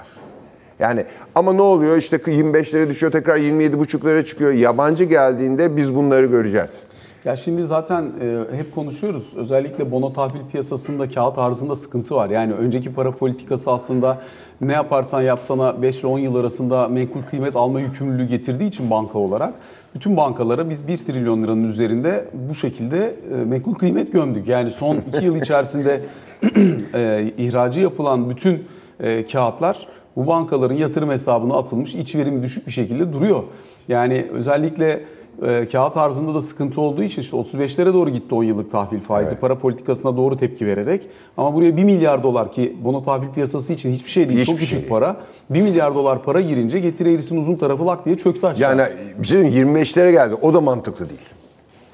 Yani 0.82 1.06
ama 1.36 1.54
ne 1.54 1.62
oluyor 1.62 1.98
işte 1.98 2.18
25'lere 2.18 2.90
düşüyor 2.90 3.12
tekrar 3.12 3.38
27,5'lara 3.38 4.26
çıkıyor. 4.26 4.52
Yabancı 4.52 5.04
geldiğinde 5.04 5.78
biz 5.78 5.96
bunları 5.96 6.26
göreceğiz. 6.26 6.84
Ya 7.26 7.36
şimdi 7.36 7.64
zaten 7.64 8.04
e, 8.22 8.58
hep 8.58 8.76
konuşuyoruz. 8.76 9.34
Özellikle 9.36 9.92
bono 9.92 10.14
tahvil 10.14 10.40
piyasasında 10.52 11.10
kağıt 11.10 11.38
arzında 11.38 11.76
sıkıntı 11.76 12.16
var. 12.16 12.30
Yani 12.30 12.54
önceki 12.54 12.94
para 12.94 13.12
politikası 13.12 13.72
aslında 13.72 14.22
ne 14.62 14.74
yaparsan 14.74 15.22
yapsana 15.22 15.82
5 15.82 16.00
ile 16.00 16.08
10 16.08 16.20
yıl 16.20 16.36
arasında 16.36 16.88
menkul 16.88 17.22
kıymet 17.22 17.56
alma 17.56 17.80
yükümlülüğü 17.82 18.26
getirdiği 18.26 18.68
için 18.68 18.90
banka 18.90 19.20
olarak 19.20 19.54
bütün 19.96 20.18
bankalara 20.18 20.70
biz 20.70 20.88
1 20.88 20.98
trilyon 20.98 21.44
liranın 21.44 21.64
üzerinde 21.64 22.26
bu 22.50 22.56
şekilde 22.56 23.16
e, 23.34 23.36
menkul 23.36 23.76
kıymet 23.76 24.14
gömdük. 24.14 24.48
Yani 24.48 24.72
son 24.72 24.98
2 25.16 25.26
yıl 25.26 25.36
içerisinde 25.36 26.02
e, 26.94 27.32
ihracı 27.38 27.80
yapılan 27.80 28.30
bütün 28.30 28.64
e, 29.00 29.26
kağıtlar 29.26 29.88
bu 30.16 30.28
bankaların 30.28 30.76
yatırım 30.76 31.10
hesabına 31.10 31.58
atılmış, 31.58 31.96
iç 31.96 32.16
verimi 32.16 32.44
düşük 32.44 32.68
bir 32.68 32.72
şekilde 32.72 33.14
duruyor. 33.14 33.44
Yani 33.88 34.28
özellikle 34.34 35.04
e, 35.46 35.68
kağıt 35.72 35.98
arzında 35.98 36.34
da 36.34 36.42
sıkıntı 36.42 36.82
olduğu 36.82 37.04
için 37.04 37.22
işte 37.22 37.38
35'lere 37.38 37.94
doğru 37.94 38.10
gitti 38.10 38.36
10 38.36 38.44
yıllık 38.44 38.72
tahvil 38.72 39.00
faizi 39.00 39.36
para 39.36 39.58
politikasına 39.58 40.18
doğru 40.18 40.38
tepki 40.38 40.66
vererek. 40.66 41.08
Ama 41.38 41.54
buraya 41.54 41.78
1 41.78 41.84
milyar 41.84 42.24
dolar 42.24 42.52
ki 42.52 42.78
bono 42.84 43.04
tahvil 43.04 43.30
piyasası 43.30 43.74
için 43.74 43.92
hiçbir 43.92 44.10
şey 44.10 44.30
değil 44.30 44.40
Hiçbir 44.40 44.52
çok 44.52 44.60
küçük 44.60 44.80
şey. 44.80 44.90
para. 44.90 45.16
1 45.50 45.62
milyar 45.62 45.96
dolar 45.96 46.24
para 46.24 46.42
girince 46.42 46.80
getiri 46.80 47.12
eğrisinin 47.14 47.40
uzun 47.42 47.56
tarafı 47.56 47.88
lak 47.88 48.06
diye 48.06 48.18
çöktü 48.18 48.48
aşağı. 48.48 48.78
Yani 48.78 48.82
bir 49.20 49.28
şey 49.28 49.52
diyeyim, 49.52 49.76
25'lere 49.76 50.12
geldi. 50.12 50.36
O 50.42 50.54
da 50.54 50.62
mantıklı 50.62 51.10
değil. 51.10 51.22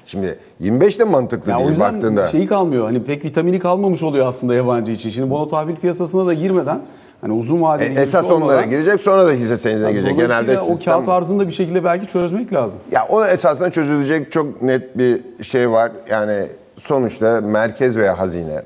Şimdi 0.06 0.38
25 0.60 0.98
de 0.98 1.04
mantıklı 1.04 1.50
Ya 1.50 1.56
o 1.56 1.58
değil 1.60 1.70
yüzden 1.70 1.94
baktığında. 1.94 2.26
şeyi 2.26 2.46
kalmıyor. 2.46 2.84
Hani 2.84 3.02
pek 3.04 3.24
vitamini 3.24 3.58
kalmamış 3.58 4.02
oluyor 4.02 4.26
aslında 4.26 4.54
yabancı 4.54 4.92
için. 4.92 5.10
Şimdi 5.10 5.30
bono 5.30 5.48
tahvil 5.48 5.76
piyasasına 5.76 6.26
da 6.26 6.34
girmeden 6.34 6.80
hani 7.20 7.32
uzun 7.32 7.62
vadeli 7.62 7.98
E, 7.98 8.02
esas 8.02 8.24
onlara 8.24 8.34
olmadan- 8.34 8.70
girecek 8.70 9.00
sonra 9.00 9.26
da 9.26 9.30
hisse 9.32 9.56
senedine 9.56 9.92
girecek. 9.92 10.10
Dolayısıyla 10.14 10.42
Genelde 10.54 10.60
o 10.72 10.84
kağıt 10.84 11.08
arzını 11.08 11.40
da 11.40 11.46
bir 11.48 11.52
şekilde 11.52 11.84
belki 11.84 12.06
çözmek 12.06 12.52
lazım. 12.52 12.80
Ya 12.92 13.06
o 13.10 13.24
esasında 13.24 13.70
çözülecek 13.70 14.32
çok 14.32 14.62
net 14.62 14.98
bir 14.98 15.20
şey 15.44 15.70
var. 15.70 15.92
Yani 16.10 16.46
sonuçta 16.78 17.40
merkez 17.40 17.96
veya 17.96 18.18
hazine 18.18 18.62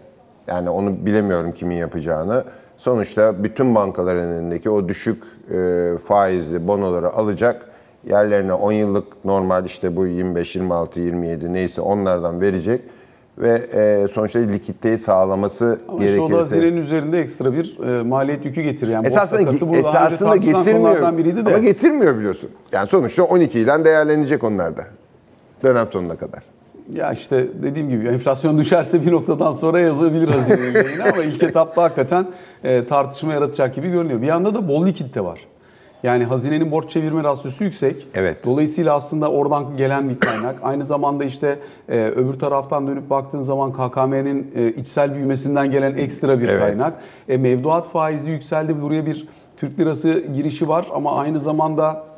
yani 0.47 0.71
onu 0.71 1.07
bilemiyorum 1.07 1.53
kimin 1.53 1.77
yapacağını. 1.77 2.45
Sonuçta 2.77 3.45
bütün 3.45 3.75
bankaların 3.75 4.33
elindeki 4.33 4.71
o 4.71 4.89
düşük 4.89 5.23
e, 5.55 5.93
faizli 6.09 6.69
bonoları 6.69 7.11
alacak. 7.11 7.67
Yerlerine 8.07 8.53
10 8.53 8.73
yıllık 8.73 9.25
normal 9.25 9.65
işte 9.65 9.97
bu 9.97 10.07
25, 10.07 10.57
26, 10.57 11.01
27 11.01 11.53
neyse 11.53 11.81
onlardan 11.81 12.41
verecek. 12.41 12.81
Ve 13.43 13.69
e, 13.75 14.09
sonuçta 14.09 14.39
likiditeyi 14.39 14.99
sağlaması 14.99 15.79
Ama 15.89 15.99
gerekir. 16.05 16.35
da 16.35 16.39
hazinenin 16.39 16.77
üzerinde 16.77 17.21
ekstra 17.21 17.53
bir 17.53 17.79
e, 17.79 18.03
maliyet 18.03 18.45
yükü 18.45 18.63
getiriyor. 18.63 18.93
Yani 18.93 19.07
Esasında, 19.07 19.51
esasında 19.79 20.37
getirmiyor. 20.37 21.19
biriydi 21.19 21.47
de. 21.47 21.51
Ama 21.51 21.59
getirmiyor 21.59 22.19
biliyorsun. 22.19 22.51
Yani 22.73 22.89
sonuçta 22.89 23.23
12'den 23.23 23.85
değerlenecek 23.85 24.45
onlar 24.45 24.77
da. 24.77 24.85
Dönem 25.63 25.87
sonuna 25.93 26.17
kadar. 26.17 26.43
Ya 26.93 27.13
işte 27.13 27.47
dediğim 27.63 27.89
gibi 27.89 28.09
enflasyon 28.09 28.59
düşerse 28.59 29.07
bir 29.07 29.13
noktadan 29.13 29.53
sonra 29.53 29.81
yazabilir 29.81 30.29
hazinenin 30.29 31.01
ama 31.01 31.23
ilk 31.23 31.43
etapta 31.43 31.83
hakikaten 31.83 32.27
e, 32.65 32.83
tartışma 32.87 33.33
yaratacak 33.33 33.75
gibi 33.75 33.91
görünüyor. 33.91 34.23
Bir 34.23 34.27
yanda 34.27 34.55
da 34.55 34.69
bol 34.69 34.87
likidite 34.87 35.25
var. 35.25 35.41
Yani 36.03 36.25
hazinenin 36.25 36.71
borç 36.71 36.91
çevirme 36.91 37.25
rasyosu 37.25 37.65
yüksek. 37.65 38.07
Evet. 38.15 38.45
Dolayısıyla 38.45 38.95
aslında 38.95 39.31
oradan 39.31 39.77
gelen 39.77 40.09
bir 40.09 40.21
kaynak. 40.21 40.59
Aynı 40.63 40.85
zamanda 40.85 41.25
işte 41.25 41.59
e, 41.89 41.99
öbür 41.99 42.33
taraftan 42.33 42.87
dönüp 42.87 43.11
baktığın 43.11 43.41
zaman 43.41 43.73
KKM'nin 43.73 44.53
e, 44.57 44.69
içsel 44.69 45.15
büyümesinden 45.15 45.71
gelen 45.71 45.97
ekstra 45.97 46.41
bir 46.41 46.49
Evet. 46.49 46.61
kaynak. 46.61 46.95
E, 47.29 47.37
mevduat 47.37 47.89
faizi 47.89 48.31
yükseldi. 48.31 48.83
Buraya 48.83 49.07
bir 49.07 49.29
Türk 49.57 49.81
lirası 49.81 50.25
girişi 50.35 50.69
var 50.69 50.87
ama 50.95 51.17
aynı 51.17 51.41
zamanda 51.41 52.13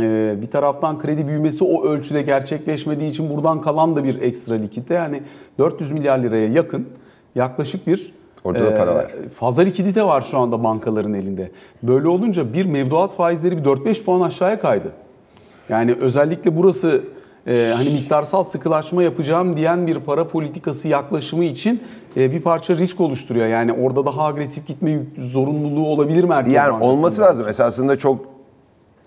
ee, 0.00 0.36
bir 0.42 0.50
taraftan 0.50 0.98
kredi 0.98 1.26
büyümesi 1.26 1.64
o 1.64 1.84
ölçüde 1.84 2.22
gerçekleşmediği 2.22 3.10
için 3.10 3.30
buradan 3.30 3.60
kalan 3.60 3.96
da 3.96 4.04
bir 4.04 4.20
ekstra 4.20 4.54
likidite. 4.54 4.94
Yani 4.94 5.22
400 5.58 5.92
milyar 5.92 6.18
liraya 6.18 6.48
yakın 6.48 6.88
yaklaşık 7.34 7.86
bir 7.86 8.14
Orada 8.46 8.64
da 8.64 8.76
para 8.76 8.94
var. 8.94 9.06
Fazla 9.34 9.62
likidite 9.62 10.04
var 10.04 10.22
şu 10.30 10.38
anda 10.38 10.64
bankaların 10.64 11.14
elinde. 11.14 11.50
Böyle 11.82 12.08
olunca 12.08 12.52
bir 12.52 12.64
mevduat 12.66 13.16
faizleri 13.16 13.56
bir 13.56 13.64
4-5 13.64 14.04
puan 14.04 14.20
aşağıya 14.20 14.60
kaydı. 14.60 14.92
Yani 15.68 15.96
özellikle 16.00 16.56
burası 16.56 17.00
e, 17.46 17.72
hani 17.76 17.90
miktarsal 17.90 18.44
sıkılaşma 18.44 19.02
yapacağım 19.02 19.56
diyen 19.56 19.86
bir 19.86 19.98
para 19.98 20.28
politikası 20.28 20.88
yaklaşımı 20.88 21.44
için 21.44 21.82
e, 22.16 22.32
bir 22.32 22.42
parça 22.42 22.74
risk 22.76 23.00
oluşturuyor. 23.00 23.46
Yani 23.46 23.72
orada 23.72 24.06
daha 24.06 24.24
agresif 24.24 24.66
gitme 24.66 24.98
zorunluluğu 25.18 25.86
olabilir 25.86 26.24
Merkez 26.24 26.52
Yani 26.52 26.72
Bankası'nda. 26.72 26.92
olması 26.92 27.20
lazım. 27.20 27.48
Esasında 27.48 27.98
çok 27.98 28.20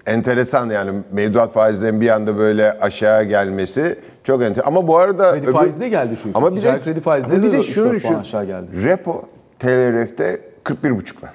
enteresan 0.06 0.70
yani 0.70 0.92
mevduat 1.12 1.52
faizlerinin 1.52 2.02
bir 2.02 2.10
anda 2.10 2.38
böyle 2.38 2.72
aşağı 2.72 3.24
gelmesi 3.24 4.00
çok 4.30 4.44
enteresan. 4.44 4.68
Ama 4.68 4.88
bu 4.88 4.98
arada 4.98 5.32
Kredi 5.32 5.52
faizi 5.52 5.80
de 5.82 5.90
geldi 5.90 6.16
çünkü. 6.24 6.38
Ama 6.38 6.56
bir 6.56 6.62
de 6.62 6.80
kredi 6.84 7.02
faizleri 7.02 7.36
ama 7.36 7.44
bir 7.44 7.52
de 7.52 7.58
de 7.58 7.62
3-4 7.62 7.64
şunu 7.64 7.94
düşün. 7.94 8.14
aşağı 8.14 8.46
geldi. 8.46 8.68
Repo 8.84 9.22
TLRF'de 9.60 10.42
41,5'lar. 10.64 11.30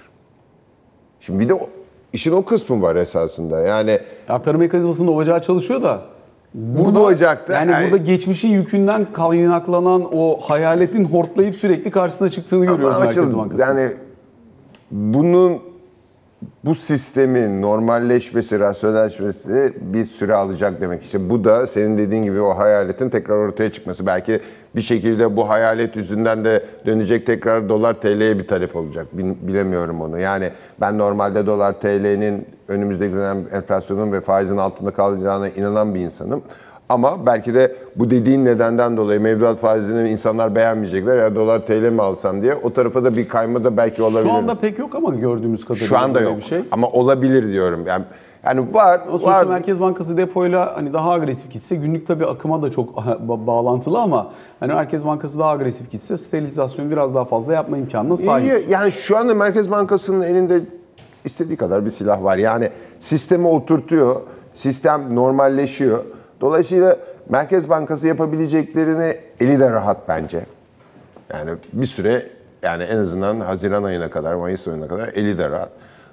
Şimdi 1.21 1.39
bir 1.41 1.49
de 1.49 1.55
o, 1.55 1.69
işin 2.13 2.33
o 2.33 2.45
kısmı 2.45 2.83
var 2.83 2.97
esasında. 2.97 3.61
Yani 3.61 3.99
Aktarım 4.29 4.61
mekanizmasının 4.61 5.13
ocağı 5.13 5.43
çalışıyor 5.43 5.83
da 5.83 6.03
Burada 6.55 7.01
ocakta- 7.01 7.53
yani 7.53 7.73
yani- 7.73 7.85
burada 7.85 8.05
geçmişin 8.05 8.49
yükünden 8.49 9.13
kaynaklanan 9.13 10.09
o 10.13 10.41
hayaletin 10.41 11.05
hortlayıp 11.05 11.57
sürekli 11.57 11.91
karşısına 11.91 12.29
çıktığını 12.29 12.67
görüyoruz 12.67 12.97
Ama 12.97 13.05
Merkez 13.05 13.37
Bankası. 13.37 13.63
Yani 13.63 13.89
bunun 14.91 15.59
bu 16.65 16.75
sistemin 16.75 17.63
normalleşmesi, 17.63 18.61
rasyonelleşmesi 18.61 19.73
bir 19.81 20.05
süre 20.05 20.35
alacak 20.35 20.81
demek. 20.81 21.03
İşte 21.03 21.31
bu 21.31 21.45
da 21.45 21.67
senin 21.67 21.99
dediğin 21.99 22.23
gibi 22.23 22.41
o 22.41 22.59
hayaletin 22.59 23.11
tekrar 23.11 23.37
ortaya 23.37 23.73
çıkması. 23.73 24.07
Belki 24.07 24.41
bir 24.77 24.83
şekilde 24.83 25.37
bu 25.37 25.49
hayalet 25.49 25.97
yüzünden 25.97 26.45
de 26.45 26.65
dönecek 26.87 27.27
tekrar 27.27 27.69
dolar 27.69 27.95
TL'ye 27.95 28.39
bir 28.39 28.49
talep 28.49 28.77
olacak. 28.77 29.07
Bil- 29.13 29.49
Bilemiyorum 29.49 30.01
onu. 30.01 30.19
Yani 30.19 30.51
ben 30.81 30.99
normalde 30.99 31.47
dolar 31.47 31.73
TL'nin 31.81 32.47
önümüzdeki 32.69 33.15
dönem 33.15 33.45
enflasyonun 33.53 34.13
ve 34.13 34.21
faizin 34.21 34.57
altında 34.57 34.91
kalacağına 34.91 35.49
inanan 35.49 35.95
bir 35.95 36.01
insanım. 36.01 36.43
Ama 36.95 37.27
belki 37.27 37.55
de 37.55 37.77
bu 37.97 38.11
dediğin 38.11 38.45
nedenden 38.45 38.97
dolayı 38.97 39.21
mevduat 39.21 39.61
faizini 39.61 40.09
insanlar 40.11 40.55
beğenmeyecekler. 40.55 41.17
Ya 41.17 41.35
dolar 41.35 41.67
TL 41.67 41.91
mi 41.93 42.03
alsam 42.03 42.43
diye. 42.43 42.55
O 42.55 42.73
tarafa 42.73 43.05
da 43.05 43.17
bir 43.17 43.29
kayma 43.29 43.65
da 43.65 43.77
belki 43.77 44.03
olabilir. 44.03 44.31
Şu 44.31 44.37
anda 44.37 44.55
pek 44.55 44.79
yok 44.79 44.95
ama 44.95 45.15
gördüğümüz 45.15 45.65
kadarıyla 45.65 45.89
Şu 45.89 45.99
anda 45.99 46.21
yok. 46.21 46.37
bir 46.37 46.43
şey. 46.43 46.61
Ama 46.73 46.91
olabilir 46.91 47.49
diyorum. 47.49 47.87
Yani 47.87 48.05
yani 48.45 48.75
var 48.75 49.01
Ama 49.09 49.19
sonuçta 49.19 49.31
var. 49.31 49.45
Merkez 49.47 49.81
Bankası 49.81 50.17
depoyla 50.17 50.77
hani 50.77 50.93
daha 50.93 51.13
agresif 51.13 51.51
gitse 51.51 51.77
günlük 51.77 52.07
tabii 52.07 52.27
akıma 52.27 52.63
da 52.63 52.71
çok 52.71 52.89
ba- 52.99 53.47
bağlantılı 53.47 53.99
ama 53.99 54.31
hani 54.61 54.75
Merkez 54.75 55.07
Bankası 55.07 55.39
daha 55.39 55.51
agresif 55.51 55.91
gitse 55.91 56.17
sterilizasyonu 56.17 56.91
biraz 56.91 57.15
daha 57.15 57.25
fazla 57.25 57.53
yapma 57.53 57.77
imkanına 57.79 58.17
sahip. 58.17 58.65
Yani 58.69 58.93
şu 58.93 59.17
anda 59.19 59.35
Merkez 59.35 59.71
Bankası'nın 59.71 60.23
elinde 60.23 60.61
istediği 61.25 61.57
kadar 61.57 61.85
bir 61.85 61.91
silah 61.91 62.25
var. 62.25 62.37
Yani 62.37 62.71
sistemi 63.01 63.47
oturtuyor. 63.49 64.17
Sistem 64.55 65.15
normalleşiyor. 65.15 65.99
Dolayısıyla 66.45 66.97
Merkez 67.29 67.69
Bankası 67.69 68.09
yapabileceklerini 68.09 69.15
eli 69.41 69.59
de 69.61 69.71
rahat 69.71 70.09
bence. 70.09 70.41
Yani 71.35 71.51
bir 71.73 71.87
süre 71.87 72.29
yani 72.63 72.83
en 72.83 72.97
azından 72.97 73.41
Haziran 73.41 73.83
ayına 73.83 74.11
kadar, 74.11 74.35
Mayıs 74.35 74.69
ayına 74.69 74.89
kadar 74.89 75.09
eli 75.15 75.39
de 75.39 75.51
rahat. 75.51 75.71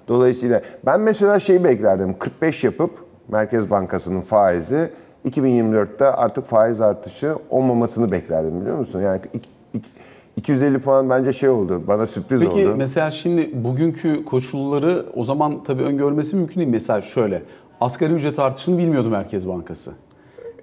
Dolayısıyla 0.08 0.62
ben 0.86 1.02
mesela 1.02 1.40
şeyi 1.40 1.64
beklerdim. 1.64 2.20
45 2.20 2.64
yapıp 2.64 2.92
Merkez 3.28 3.70
Bankası'nın 3.70 4.22
faizi 4.22 4.90
2024'te 5.30 6.06
artık 6.06 6.48
faiz 6.48 6.82
artışı 6.82 7.36
olmamasını 7.50 8.12
beklerdim 8.12 8.62
biliyor 8.62 8.78
musun? 8.78 9.02
Yani 9.02 9.22
iki- 9.34 9.50
iki- 9.74 9.90
250 10.38 10.80
puan 10.80 11.10
bence 11.10 11.34
şey 11.34 11.50
oldu. 11.50 11.82
Bana 11.88 12.08
sürpriz 12.08 12.40
Peki 12.42 12.52
oldu. 12.52 12.76
mesela 12.78 13.12
şimdi 13.12 13.64
bugünkü 13.64 14.26
koşulları 14.26 15.06
o 15.16 15.24
zaman 15.24 15.64
tabii 15.64 15.84
öngörmesi 15.84 16.36
mümkün 16.36 16.56
değil. 16.56 16.72
Mesela 16.72 17.02
şöyle 17.02 17.44
asgari 17.82 18.14
ücret 18.14 18.40
artışını 18.40 18.78
bilmiyordu 18.78 19.10
Merkez 19.10 19.48
Bankası. 19.48 19.92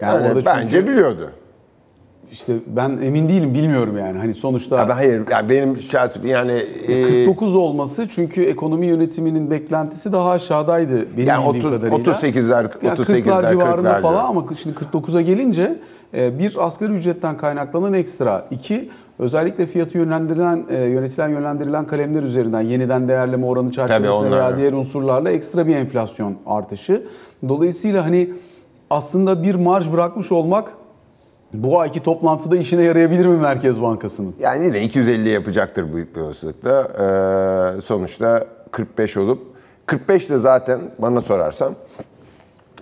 Yani 0.00 0.28
orada 0.28 0.34
çünkü 0.34 0.46
bence 0.46 0.86
biliyordu. 0.88 1.30
işte 2.32 2.52
ben 2.66 2.90
emin 3.02 3.28
değilim 3.28 3.54
bilmiyorum 3.54 3.98
yani. 3.98 4.18
Hani 4.18 4.34
sonuçta 4.34 4.78
Abi 4.78 4.92
hayır 4.92 5.22
yani 5.30 5.48
benim 5.48 5.80
şahsım 5.80 6.26
yani 6.26 6.52
e, 6.88 7.02
49 7.02 7.56
olması 7.56 8.08
çünkü 8.08 8.42
ekonomi 8.42 8.86
yönetiminin 8.86 9.50
beklentisi 9.50 10.12
daha 10.12 10.30
aşağıdaydı 10.30 11.16
benim 11.16 11.28
yani 11.28 11.54
bildiğim 11.54 11.66
30, 11.66 11.82
kadarıyla. 11.82 12.12
38'ler 12.12 12.68
Yani 12.82 12.98
38'ler 12.98 13.22
40'lar 13.22 13.50
civarında 13.50 13.90
40'lar 13.90 14.02
falan 14.02 14.24
ama 14.24 14.44
şimdi 14.62 14.76
49'a 14.76 15.20
gelince 15.20 15.78
e, 16.14 16.38
bir 16.38 16.66
asgari 16.66 16.92
ücretten 16.92 17.36
kaynaklanan 17.36 17.92
ekstra. 17.94 18.46
iki 18.50 18.90
özellikle 19.18 19.66
fiyatı 19.66 19.98
yönlendirilen, 19.98 20.64
e, 20.70 20.76
yönetilen 20.76 21.28
yönlendirilen 21.28 21.86
kalemler 21.86 22.22
üzerinden 22.22 22.60
yeniden 22.60 23.08
değerleme 23.08 23.46
oranı 23.46 23.70
çerçevesinde 23.70 24.30
veya 24.30 24.56
diğer 24.56 24.72
unsurlarla 24.72 25.30
ekstra 25.30 25.66
bir 25.66 25.76
enflasyon 25.76 26.34
artışı. 26.46 27.02
Dolayısıyla 27.48 28.04
hani 28.04 28.30
aslında 28.90 29.42
bir 29.42 29.54
marj 29.54 29.92
bırakmış 29.92 30.32
olmak 30.32 30.72
bu 31.52 31.80
ayki 31.80 32.02
toplantıda 32.02 32.56
işine 32.56 32.82
yarayabilir 32.82 33.26
mi 33.26 33.36
Merkez 33.36 33.82
Bankası'nın? 33.82 34.34
Yani 34.40 34.66
yine 34.66 34.82
250 34.82 35.28
yapacaktır 35.28 35.94
büyük 35.94 36.16
bir 36.16 36.20
olasılıkla. 36.20 36.82
Ee, 37.78 37.80
sonuçta 37.80 38.46
45 38.70 39.16
olup 39.16 39.46
45 39.86 40.30
de 40.30 40.38
zaten 40.38 40.80
bana 40.98 41.20
sorarsan 41.20 41.74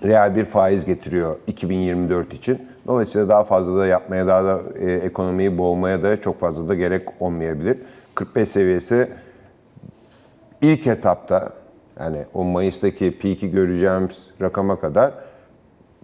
reel 0.04 0.36
bir 0.36 0.44
faiz 0.44 0.84
getiriyor 0.84 1.36
2024 1.46 2.34
için. 2.34 2.68
Dolayısıyla 2.86 3.28
daha 3.28 3.44
fazla 3.44 3.78
da 3.78 3.86
yapmaya, 3.86 4.26
daha 4.26 4.44
da 4.44 4.60
e, 4.78 4.92
ekonomiyi 4.92 5.58
boğmaya 5.58 6.02
da 6.02 6.20
çok 6.20 6.40
fazla 6.40 6.68
da 6.68 6.74
gerek 6.74 7.08
olmayabilir. 7.20 7.78
45 8.14 8.48
seviyesi 8.48 9.08
ilk 10.62 10.86
etapta 10.86 11.50
yani 12.00 12.18
o 12.34 12.44
Mayıs'taki 12.44 13.18
peak'i 13.18 13.50
göreceğimiz 13.50 14.30
rakama 14.40 14.78
kadar 14.78 15.12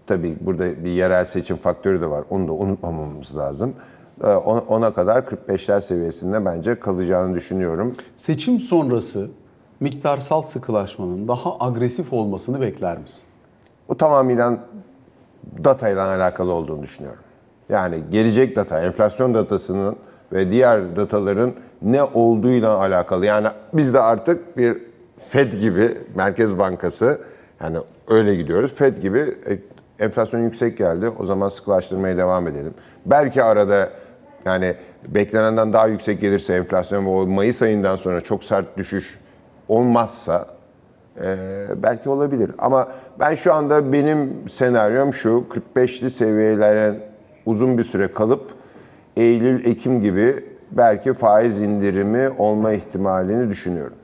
tabii 0.06 0.36
burada 0.40 0.84
bir 0.84 0.90
yerel 0.90 1.24
seçim 1.24 1.56
faktörü 1.56 2.00
de 2.00 2.10
var. 2.10 2.24
Onu 2.30 2.48
da 2.48 2.52
unutmamamız 2.52 3.36
lazım. 3.36 3.74
Ee, 4.24 4.26
Ona 4.68 4.94
kadar 4.94 5.22
45'ler 5.22 5.80
seviyesinde 5.80 6.44
bence 6.44 6.80
kalacağını 6.80 7.34
düşünüyorum. 7.34 7.96
Seçim 8.16 8.60
sonrası 8.60 9.30
miktarsal 9.80 10.42
sıkılaşmanın 10.42 11.28
daha 11.28 11.56
agresif 11.60 12.12
olmasını 12.12 12.60
bekler 12.60 12.98
misin? 12.98 13.28
Bu 13.88 13.96
tamamıyla 13.96 14.58
data 15.64 15.88
ile 15.88 16.00
alakalı 16.00 16.52
olduğunu 16.52 16.82
düşünüyorum. 16.82 17.22
Yani 17.68 18.02
gelecek 18.10 18.56
data, 18.56 18.82
enflasyon 18.82 19.34
datasının 19.34 19.96
ve 20.32 20.50
diğer 20.50 20.96
dataların 20.96 21.52
ne 21.82 22.02
olduğuyla 22.02 22.76
alakalı. 22.78 23.26
Yani 23.26 23.48
biz 23.74 23.94
de 23.94 24.00
artık 24.00 24.56
bir 24.56 24.82
Fed 25.28 25.52
gibi 25.52 25.90
Merkez 26.14 26.58
Bankası 26.58 27.20
yani 27.62 27.78
öyle 28.08 28.34
gidiyoruz. 28.34 28.74
Fed 28.74 28.98
gibi 29.02 29.18
e, 29.48 29.58
enflasyon 30.02 30.40
yüksek 30.40 30.78
geldi. 30.78 31.08
O 31.18 31.24
zaman 31.24 31.48
sıkılaştırmaya 31.48 32.16
devam 32.16 32.46
edelim. 32.46 32.74
Belki 33.06 33.42
arada 33.42 33.88
yani 34.44 34.74
beklenenden 35.08 35.72
daha 35.72 35.86
yüksek 35.86 36.20
gelirse 36.20 36.54
enflasyon 36.54 37.06
ve 37.06 37.08
o 37.08 37.26
Mayıs 37.26 37.62
ayından 37.62 37.96
sonra 37.96 38.20
çok 38.20 38.44
sert 38.44 38.76
düşüş 38.76 39.18
olmazsa 39.68 40.46
ee, 41.20 41.36
belki 41.76 42.08
olabilir 42.08 42.50
ama 42.58 42.88
ben 43.20 43.34
şu 43.34 43.54
anda 43.54 43.92
benim 43.92 44.48
senaryom 44.50 45.14
şu 45.14 45.44
45'li 45.76 46.10
seviyelere 46.10 46.94
uzun 47.46 47.78
bir 47.78 47.84
süre 47.84 48.08
kalıp 48.08 48.50
Eylül, 49.16 49.64
Ekim 49.64 50.00
gibi 50.00 50.44
belki 50.70 51.14
faiz 51.14 51.60
indirimi 51.60 52.30
olma 52.38 52.72
ihtimalini 52.72 53.50
düşünüyorum. 53.50 53.96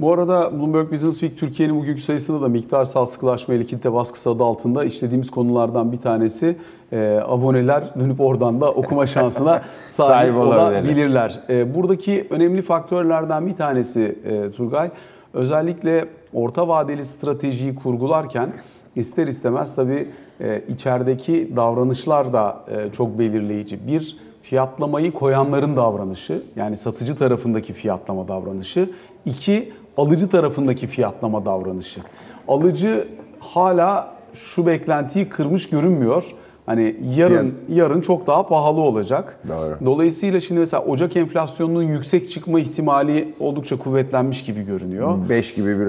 Bu 0.00 0.12
arada 0.12 0.58
Bloomberg 0.58 0.92
Business 0.92 1.20
Week 1.20 1.38
Türkiye'nin 1.38 1.80
bugünkü 1.80 2.00
sayısında 2.00 2.40
da 2.40 2.48
miktarsal 2.48 3.04
sıkılaşma 3.04 3.54
ile 3.54 3.66
kitle 3.66 3.92
baskısı 3.92 4.30
adı 4.30 4.44
altında 4.44 4.84
işlediğimiz 4.84 5.30
konulardan 5.30 5.92
bir 5.92 6.00
tanesi 6.00 6.56
e, 6.92 7.20
aboneler 7.24 7.94
dönüp 7.94 8.20
oradan 8.20 8.60
da 8.60 8.72
okuma 8.72 9.06
şansına 9.06 9.62
sahip 9.86 10.34
Sahip 10.34 10.36
olabilirler. 10.36 11.40
E, 11.48 11.74
buradaki 11.74 12.26
önemli 12.30 12.62
faktörlerden 12.62 13.46
bir 13.46 13.56
tanesi 13.56 14.18
e, 14.24 14.50
Turgay 14.50 14.90
özellikle 15.34 16.04
orta 16.32 16.68
vadeli 16.68 17.04
stratejiyi 17.04 17.74
kurgularken 17.74 18.52
ister 18.96 19.26
istemez 19.26 19.74
tabii 19.74 20.08
e, 20.40 20.62
içerideki 20.68 21.56
davranışlar 21.56 22.32
da 22.32 22.64
e, 22.68 22.92
çok 22.92 23.18
belirleyici. 23.18 23.86
Bir 23.86 24.16
fiyatlamayı 24.42 25.12
koyanların 25.12 25.76
davranışı 25.76 26.42
yani 26.56 26.76
satıcı 26.76 27.16
tarafındaki 27.16 27.72
fiyatlama 27.72 28.28
davranışı. 28.28 28.90
İki 29.24 29.72
alıcı 29.96 30.30
tarafındaki 30.30 30.86
fiyatlama 30.86 31.44
davranışı. 31.44 32.00
Alıcı 32.48 33.08
hala 33.40 34.16
şu 34.34 34.66
beklentiyi 34.66 35.28
kırmış 35.28 35.68
görünmüyor. 35.68 36.34
Hani 36.66 36.96
yarın 37.16 37.54
yarın 37.68 38.00
çok 38.00 38.26
daha 38.26 38.46
pahalı 38.48 38.80
olacak. 38.80 39.38
Doğru. 39.48 39.86
Dolayısıyla 39.86 40.40
şimdi 40.40 40.60
mesela 40.60 40.82
Ocak 40.82 41.16
enflasyonunun 41.16 41.82
yüksek 41.82 42.30
çıkma 42.30 42.60
ihtimali 42.60 43.34
oldukça 43.40 43.78
kuvvetlenmiş 43.78 44.44
gibi 44.44 44.62
görünüyor. 44.66 45.28
5 45.28 45.54
gibi 45.54 45.80
bir 45.80 45.88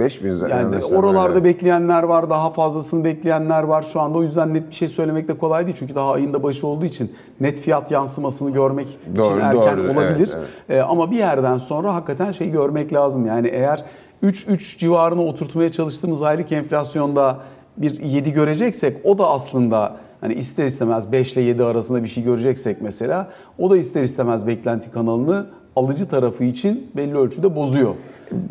5 0.00 0.20
mi? 0.20 0.30
Yani 0.50 0.84
oralarda 0.84 1.34
öyle. 1.34 1.44
bekleyenler 1.44 2.02
var, 2.02 2.30
daha 2.30 2.50
fazlasını 2.50 3.04
bekleyenler 3.04 3.62
var. 3.62 3.82
Şu 3.82 4.00
anda 4.00 4.18
o 4.18 4.22
yüzden 4.22 4.54
net 4.54 4.70
bir 4.70 4.74
şey 4.74 4.88
söylemek 4.88 5.28
de 5.28 5.38
kolay 5.38 5.64
değil. 5.66 5.76
Çünkü 5.78 5.94
daha 5.94 6.12
ayında 6.12 6.42
başı 6.42 6.66
olduğu 6.66 6.84
için 6.84 7.12
net 7.40 7.60
fiyat 7.60 7.90
yansımasını 7.90 8.50
görmek 8.50 8.86
Doğru, 9.16 9.24
için 9.26 9.38
erken 9.44 9.78
doğru. 9.78 9.90
olabilir. 9.92 10.30
Evet, 10.36 10.48
Ee, 10.68 10.80
ama 10.80 11.10
bir 11.10 11.16
yerden 11.16 11.58
sonra 11.58 11.94
hakikaten 11.94 12.32
şey 12.32 12.50
görmek 12.50 12.92
lazım. 12.92 13.26
Yani 13.26 13.48
eğer 13.48 13.84
3-3 14.22 14.78
civarına 14.78 15.22
oturtmaya 15.22 15.72
çalıştığımız 15.72 16.22
aylık 16.22 16.52
enflasyonda 16.52 17.38
bir 17.76 18.02
7 18.02 18.32
göreceksek 18.32 18.96
o 19.04 19.18
da 19.18 19.28
aslında 19.30 19.96
hani 20.24 20.34
ister 20.34 20.66
istemez 20.66 21.12
5 21.12 21.32
ile 21.32 21.40
7 21.40 21.64
arasında 21.64 22.02
bir 22.02 22.08
şey 22.08 22.24
göreceksek 22.24 22.80
mesela 22.80 23.28
o 23.58 23.70
da 23.70 23.76
ister 23.76 24.02
istemez 24.02 24.46
beklenti 24.46 24.90
kanalını 24.90 25.46
alıcı 25.76 26.08
tarafı 26.08 26.44
için 26.44 26.90
belli 26.96 27.16
ölçüde 27.16 27.56
bozuyor. 27.56 27.94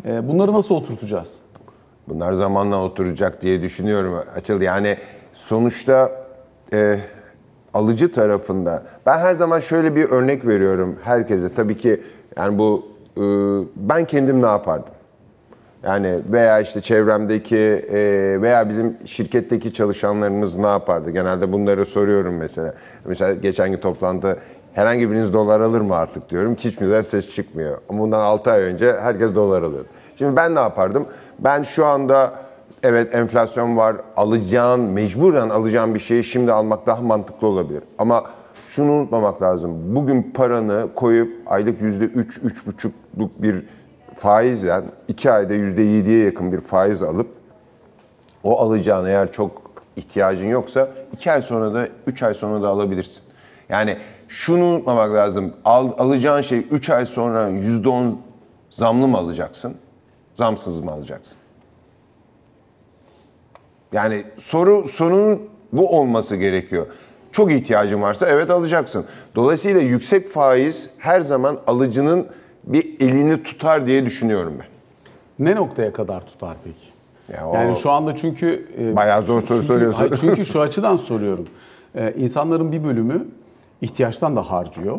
Ee, 0.04 0.28
bunları 0.28 0.52
nasıl 0.52 0.74
oturtacağız? 0.74 1.40
Bunlar 2.08 2.32
zamanla 2.32 2.84
oturacak 2.84 3.42
diye 3.42 3.62
düşünüyorum 3.62 4.18
Açıl. 4.34 4.60
Yani 4.60 4.96
sonuçta 5.32 6.12
e, 6.72 7.00
alıcı 7.74 8.12
tarafında 8.12 8.82
ben 9.06 9.18
her 9.18 9.34
zaman 9.34 9.60
şöyle 9.60 9.96
bir 9.96 10.04
örnek 10.04 10.46
veriyorum 10.46 10.98
herkese. 11.04 11.54
Tabii 11.54 11.78
ki 11.78 12.02
yani 12.36 12.58
bu 12.58 12.86
e, 13.16 13.22
ben 13.76 14.04
kendim 14.04 14.42
ne 14.42 14.46
yapardım? 14.46 14.93
Yani 15.84 16.18
veya 16.32 16.60
işte 16.60 16.80
çevremdeki 16.80 17.56
e, 17.56 17.98
veya 18.42 18.68
bizim 18.68 18.96
şirketteki 19.06 19.74
çalışanlarımız 19.74 20.56
ne 20.56 20.66
yapardı? 20.66 21.10
Genelde 21.10 21.52
bunları 21.52 21.86
soruyorum 21.86 22.36
mesela. 22.36 22.74
Mesela 23.04 23.34
geçen 23.34 23.70
gün 23.70 23.78
toplantıda 23.78 24.36
herhangi 24.72 25.10
biriniz 25.10 25.32
dolar 25.32 25.60
alır 25.60 25.80
mı 25.80 25.94
artık 25.94 26.30
diyorum. 26.30 26.54
Hiçbirinden 26.54 27.02
ses 27.02 27.34
çıkmıyor. 27.34 27.78
Bundan 27.88 28.20
6 28.20 28.50
ay 28.50 28.62
önce 28.62 28.92
herkes 28.92 29.34
dolar 29.34 29.62
alıyordu. 29.62 29.88
Şimdi 30.16 30.36
ben 30.36 30.54
ne 30.54 30.58
yapardım? 30.58 31.06
Ben 31.38 31.62
şu 31.62 31.86
anda 31.86 32.32
evet 32.82 33.14
enflasyon 33.14 33.76
var. 33.76 33.96
Alacağın, 34.16 34.80
mecburen 34.80 35.48
alacağın 35.48 35.94
bir 35.94 36.00
şeyi 36.00 36.24
şimdi 36.24 36.52
almak 36.52 36.86
daha 36.86 37.02
mantıklı 37.02 37.46
olabilir. 37.46 37.82
Ama 37.98 38.24
şunu 38.70 38.92
unutmamak 38.92 39.42
lazım. 39.42 39.94
Bugün 39.94 40.22
paranı 40.34 40.88
koyup 40.94 41.32
aylık 41.46 41.80
%3-3,5'luk 41.80 43.30
bir 43.38 43.64
faizle 44.16 44.82
2 45.08 45.32
ayda 45.32 45.54
%7'ye 45.54 46.24
yakın 46.24 46.52
bir 46.52 46.60
faiz 46.60 47.02
alıp 47.02 47.28
o 48.42 48.60
alacağın 48.60 49.06
eğer 49.06 49.32
çok 49.32 49.62
ihtiyacın 49.96 50.46
yoksa 50.48 50.88
2 51.12 51.32
ay 51.32 51.42
sonra 51.42 51.74
da 51.74 51.88
3 52.06 52.22
ay 52.22 52.34
sonra 52.34 52.62
da 52.62 52.68
alabilirsin. 52.68 53.22
Yani 53.68 53.98
şunu 54.28 54.64
unutmamak 54.64 55.14
lazım. 55.14 55.52
Al, 55.64 55.90
alacağın 55.98 56.40
şey 56.40 56.66
3 56.70 56.90
ay 56.90 57.06
sonra 57.06 57.50
%10 57.50 58.14
zamlı 58.70 59.08
mı 59.08 59.18
alacaksın? 59.18 59.74
Zamsız 60.32 60.80
mı 60.80 60.90
alacaksın? 60.90 61.36
Yani 63.92 64.24
soru 64.38 64.88
sorunun 64.88 65.42
bu 65.72 65.98
olması 65.98 66.36
gerekiyor. 66.36 66.86
Çok 67.32 67.52
ihtiyacın 67.52 68.02
varsa 68.02 68.28
evet 68.28 68.50
alacaksın. 68.50 69.04
Dolayısıyla 69.34 69.80
yüksek 69.80 70.28
faiz 70.28 70.90
her 70.98 71.20
zaman 71.20 71.58
alıcının 71.66 72.26
bir 72.66 73.00
elini 73.00 73.42
tutar 73.42 73.86
diye 73.86 74.06
düşünüyorum 74.06 74.52
ben. 74.60 74.66
Ne 75.46 75.54
noktaya 75.56 75.92
kadar 75.92 76.26
tutar 76.26 76.56
peki? 76.64 76.94
Ya 77.38 77.48
o- 77.48 77.54
yani 77.54 77.76
şu 77.76 77.90
anda 77.90 78.16
çünkü 78.16 78.66
e, 78.78 78.96
Bayağı 78.96 79.22
zor 79.22 79.40
soru 79.42 79.58
çünkü- 79.58 79.66
soruyorsun. 79.66 79.98
Hayır, 79.98 80.16
çünkü 80.20 80.44
şu 80.52 80.60
açıdan 80.60 80.96
soruyorum. 80.96 81.46
E, 81.94 82.14
insanların 82.18 82.72
bir 82.72 82.84
bölümü 82.84 83.26
ihtiyaçtan 83.82 84.36
da 84.36 84.50
harcıyor. 84.50 84.98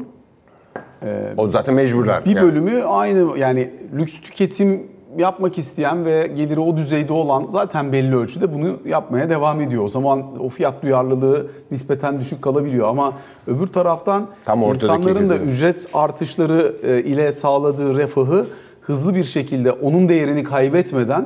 O 1.38 1.50
zaten 1.50 1.76
mecburlar. 1.76 2.26
Bir 2.26 2.36
Yani. 2.36 2.46
bölümü 2.48 2.84
aynı 2.84 3.38
yani 3.38 3.70
lüks 3.98 4.22
tüketim 4.22 4.84
yapmak 5.18 5.58
isteyen 5.58 6.06
ve 6.06 6.28
geliri 6.36 6.60
o 6.60 6.78
düzeyde 6.78 7.14
olan 7.14 7.46
zaten 7.50 7.92
belli 7.92 8.16
ölçüde 8.16 8.54
bunu 8.54 8.78
yapmaya 8.86 9.30
devam 9.30 9.62
ediyor. 9.62 9.84
O 9.84 9.88
zaman 9.88 10.44
o 10.44 10.50
fiyat 10.50 10.84
duyarlılığı 10.84 11.48
nispeten 11.72 12.20
düşük 12.20 12.42
kalabiliyor 12.42 12.88
ama 12.88 13.14
öbür 13.48 13.68
taraftan 13.68 14.28
Tam 14.46 14.64
insanların 14.64 15.30
da 15.30 15.38
ücret 15.38 15.88
artışları 15.94 16.76
e, 16.84 17.04
ile 17.04 17.32
sağladığı 17.32 17.98
refahı 17.98 18.48
hızlı 18.82 19.16
bir 19.16 19.24
şekilde 19.24 19.72
onun 19.72 20.10
değerini 20.10 20.44
kaybetmeden 20.44 21.26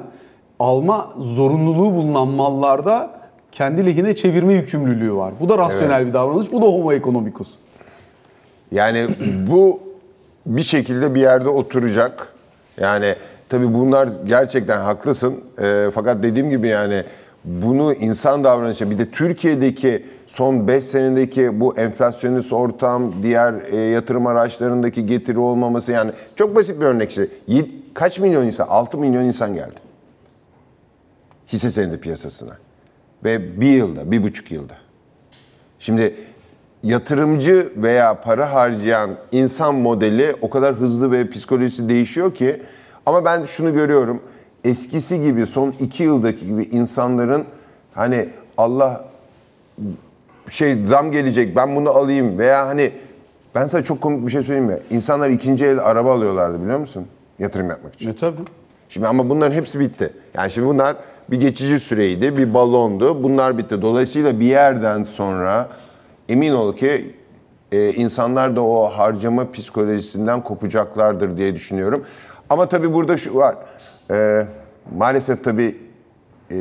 alma 0.59 1.13
zorunluluğu 1.17 1.93
bulunan 1.93 2.27
mallarda 2.27 3.19
kendi 3.51 3.85
lehine 3.85 4.15
çevirme 4.15 4.53
yükümlülüğü 4.53 5.15
var. 5.15 5.33
Bu 5.39 5.49
da 5.49 5.57
rasyonel 5.57 6.07
bir 6.07 6.13
davranış. 6.13 6.51
Bu 6.51 6.61
da 6.61 6.65
homo 6.65 6.93
economicus. 6.93 7.55
Yani 8.71 9.07
bu 9.47 9.79
bir 10.45 10.63
şekilde 10.63 11.15
bir 11.15 11.21
yerde 11.21 11.49
oturacak. 11.49 12.33
Yani 12.79 13.15
tabii 13.49 13.73
bunlar 13.73 14.09
gerçekten 14.25 14.77
haklısın. 14.77 15.43
Ee, 15.61 15.89
fakat 15.93 16.23
dediğim 16.23 16.49
gibi 16.49 16.67
yani 16.67 17.03
bunu 17.45 17.93
insan 17.93 18.43
davranışı 18.43 18.91
bir 18.91 18.99
de 18.99 19.11
Türkiye'deki 19.11 20.05
son 20.27 20.67
5 20.67 20.83
senedeki 20.83 21.59
bu 21.59 21.77
enflasyonist 21.77 22.53
ortam, 22.53 23.13
diğer 23.23 23.53
e, 23.71 23.77
yatırım 23.77 24.27
araçlarındaki 24.27 25.05
getiri 25.05 25.39
olmaması 25.39 25.91
yani 25.91 26.11
çok 26.35 26.55
basit 26.55 26.81
bir 26.81 26.85
örnek 26.85 27.09
işte. 27.09 27.27
Kaç 27.93 28.19
milyon 28.19 28.45
insan? 28.45 28.67
6 28.67 28.97
milyon 28.97 29.23
insan 29.23 29.53
geldi. 29.53 29.79
Hisse 31.47 31.69
senedi 31.69 31.99
piyasasına. 31.99 32.57
Ve 33.23 33.61
bir 33.61 33.71
yılda, 33.71 34.11
bir 34.11 34.23
buçuk 34.23 34.51
yılda. 34.51 34.73
Şimdi 35.79 36.15
yatırımcı 36.83 37.73
veya 37.75 38.21
para 38.21 38.53
harcayan 38.53 39.09
insan 39.31 39.75
modeli 39.75 40.35
o 40.41 40.49
kadar 40.49 40.75
hızlı 40.75 41.11
ve 41.11 41.29
psikolojisi 41.29 41.89
değişiyor 41.89 42.35
ki 42.35 42.61
ama 43.09 43.25
ben 43.25 43.45
şunu 43.45 43.73
görüyorum. 43.73 44.21
Eskisi 44.63 45.21
gibi 45.21 45.45
son 45.45 45.73
iki 45.79 46.03
yıldaki 46.03 46.47
gibi 46.47 46.63
insanların 46.63 47.45
hani 47.93 48.29
Allah 48.57 49.05
şey 50.49 50.85
zam 50.85 51.11
gelecek 51.11 51.55
ben 51.55 51.75
bunu 51.75 51.89
alayım 51.89 52.37
veya 52.37 52.67
hani 52.67 52.91
ben 53.55 53.67
sana 53.67 53.83
çok 53.83 54.01
komik 54.01 54.25
bir 54.25 54.31
şey 54.31 54.43
söyleyeyim 54.43 54.69
mi? 54.69 54.77
İnsanlar 54.89 55.29
ikinci 55.29 55.65
el 55.65 55.79
araba 55.79 56.13
alıyorlardı 56.13 56.61
biliyor 56.61 56.79
musun? 56.79 57.07
Yatırım 57.39 57.69
yapmak 57.69 57.95
için. 57.95 58.09
E 58.09 58.15
tabii. 58.15 58.41
Şimdi 58.89 59.07
ama 59.07 59.29
bunların 59.29 59.55
hepsi 59.55 59.79
bitti. 59.79 60.13
Yani 60.33 60.51
şimdi 60.51 60.67
bunlar 60.67 60.95
bir 61.31 61.41
geçici 61.41 61.79
süreydi, 61.79 62.37
bir 62.37 62.53
balondu. 62.53 63.23
Bunlar 63.23 63.57
bitti. 63.57 63.81
Dolayısıyla 63.81 64.39
bir 64.39 64.45
yerden 64.45 65.03
sonra 65.03 65.69
emin 66.29 66.53
ol 66.53 66.75
ki 66.75 67.15
e, 67.71 67.91
insanlar 67.91 68.55
da 68.55 68.61
o 68.61 68.85
harcama 68.85 69.51
psikolojisinden 69.51 70.43
kopacaklardır 70.43 71.37
diye 71.37 71.55
düşünüyorum. 71.55 72.03
Ama 72.49 72.69
tabii 72.69 72.93
burada 72.93 73.17
şu 73.17 73.35
var. 73.35 73.55
E, 74.11 74.45
maalesef 74.97 75.43
tabii 75.43 75.77
e, 76.51 76.57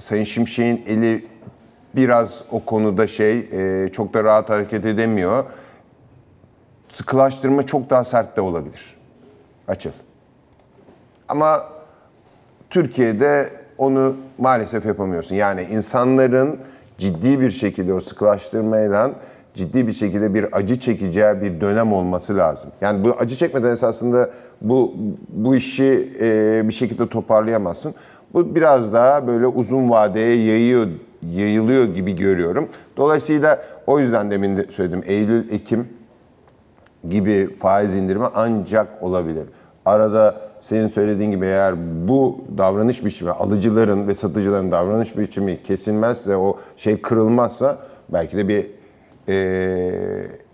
Sayın 0.00 0.24
Şimşek'in 0.24 0.84
eli 0.86 1.26
biraz 1.96 2.44
o 2.50 2.64
konuda 2.64 3.06
şey 3.06 3.38
e, 3.38 3.88
çok 3.92 4.14
da 4.14 4.24
rahat 4.24 4.50
hareket 4.50 4.86
edemiyor. 4.86 5.44
Sıkılaştırma 6.88 7.66
çok 7.66 7.90
daha 7.90 8.04
sert 8.04 8.36
de 8.36 8.40
olabilir. 8.40 8.96
Açıl. 9.68 9.90
Ama 11.28 11.68
Türkiye'de 12.70 13.50
onu 13.78 14.16
maalesef 14.38 14.86
yapamıyorsun. 14.86 15.34
Yani 15.34 15.62
insanların 15.62 16.60
ciddi 16.98 17.40
bir 17.40 17.50
şekilde 17.50 17.94
o 17.94 18.00
sıkılaştırmayla 18.00 19.10
ciddi 19.54 19.86
bir 19.86 19.92
şekilde 19.92 20.34
bir 20.34 20.56
acı 20.56 20.80
çekeceği 20.80 21.42
bir 21.42 21.60
dönem 21.60 21.92
olması 21.92 22.36
lazım. 22.36 22.70
Yani 22.80 23.04
bu 23.04 23.10
acı 23.18 23.36
çekmeden 23.36 23.70
esasında 23.70 24.30
bu 24.60 24.94
bu 25.28 25.56
işi 25.56 26.12
e, 26.20 26.62
bir 26.68 26.72
şekilde 26.72 27.08
toparlayamazsın. 27.08 27.94
Bu 28.34 28.54
biraz 28.54 28.92
daha 28.92 29.26
böyle 29.26 29.46
uzun 29.46 29.90
vadeye 29.90 30.44
yayıyor, 30.44 30.88
yayılıyor 31.30 31.84
gibi 31.84 32.16
görüyorum. 32.16 32.68
Dolayısıyla 32.96 33.62
o 33.86 33.98
yüzden 33.98 34.30
demin 34.30 34.56
de 34.56 34.66
söyledim 34.70 35.02
Eylül, 35.06 35.50
Ekim 35.50 35.88
gibi 37.08 37.56
faiz 37.58 37.96
indirimi 37.96 38.26
ancak 38.34 39.02
olabilir. 39.02 39.44
Arada 39.84 40.34
senin 40.60 40.88
söylediğin 40.88 41.30
gibi 41.30 41.46
eğer 41.46 41.74
bu 42.08 42.44
davranış 42.58 43.04
biçimi, 43.04 43.30
alıcıların 43.30 44.08
ve 44.08 44.14
satıcıların 44.14 44.70
davranış 44.72 45.18
biçimi 45.18 45.62
kesilmezse, 45.62 46.36
o 46.36 46.58
şey 46.76 47.02
kırılmazsa 47.02 47.78
belki 48.08 48.36
de 48.36 48.48
bir 48.48 48.66
e, 49.28 49.32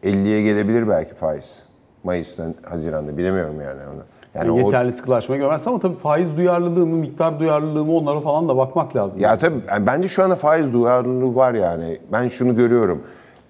50'ye 0.05 0.43
gelebilir 0.43 0.89
belki 0.89 1.15
faiz. 1.15 1.57
Mayıs'tan, 2.05 2.55
Haziran'da 2.63 3.17
bilemiyorum 3.17 3.61
yani 3.61 3.81
onu. 3.95 4.03
Yani 4.35 4.51
o- 4.51 4.57
yeterli 4.59 4.93
sıkılaşma 4.93 5.37
görmez 5.37 5.67
ama 5.67 5.79
tabii 5.79 5.97
faiz 5.97 6.37
duyarlılığı 6.37 6.87
mı, 6.87 6.97
miktar 6.97 7.41
duyarlılığı 7.41 7.85
mı 7.85 7.93
onlara 7.93 8.21
falan 8.21 8.49
da 8.49 8.57
bakmak 8.57 8.97
lazım. 8.97 9.21
Ya 9.23 9.39
tabii 9.39 9.57
yani 9.69 9.87
bence 9.87 10.09
şu 10.09 10.25
anda 10.25 10.37
faiz 10.37 10.73
duyarlılığı 10.73 11.35
var 11.35 11.55
yani. 11.55 11.99
Ben 12.13 12.29
şunu 12.29 12.57
görüyorum. 12.57 13.03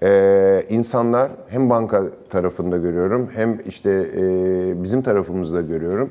Ee, 0.02 0.64
insanlar 0.68 1.30
hem 1.48 1.70
banka 1.70 2.02
tarafında 2.30 2.76
görüyorum 2.76 3.30
hem 3.34 3.60
işte 3.66 3.90
e, 4.16 4.22
bizim 4.82 5.02
tarafımızda 5.02 5.60
görüyorum. 5.60 6.10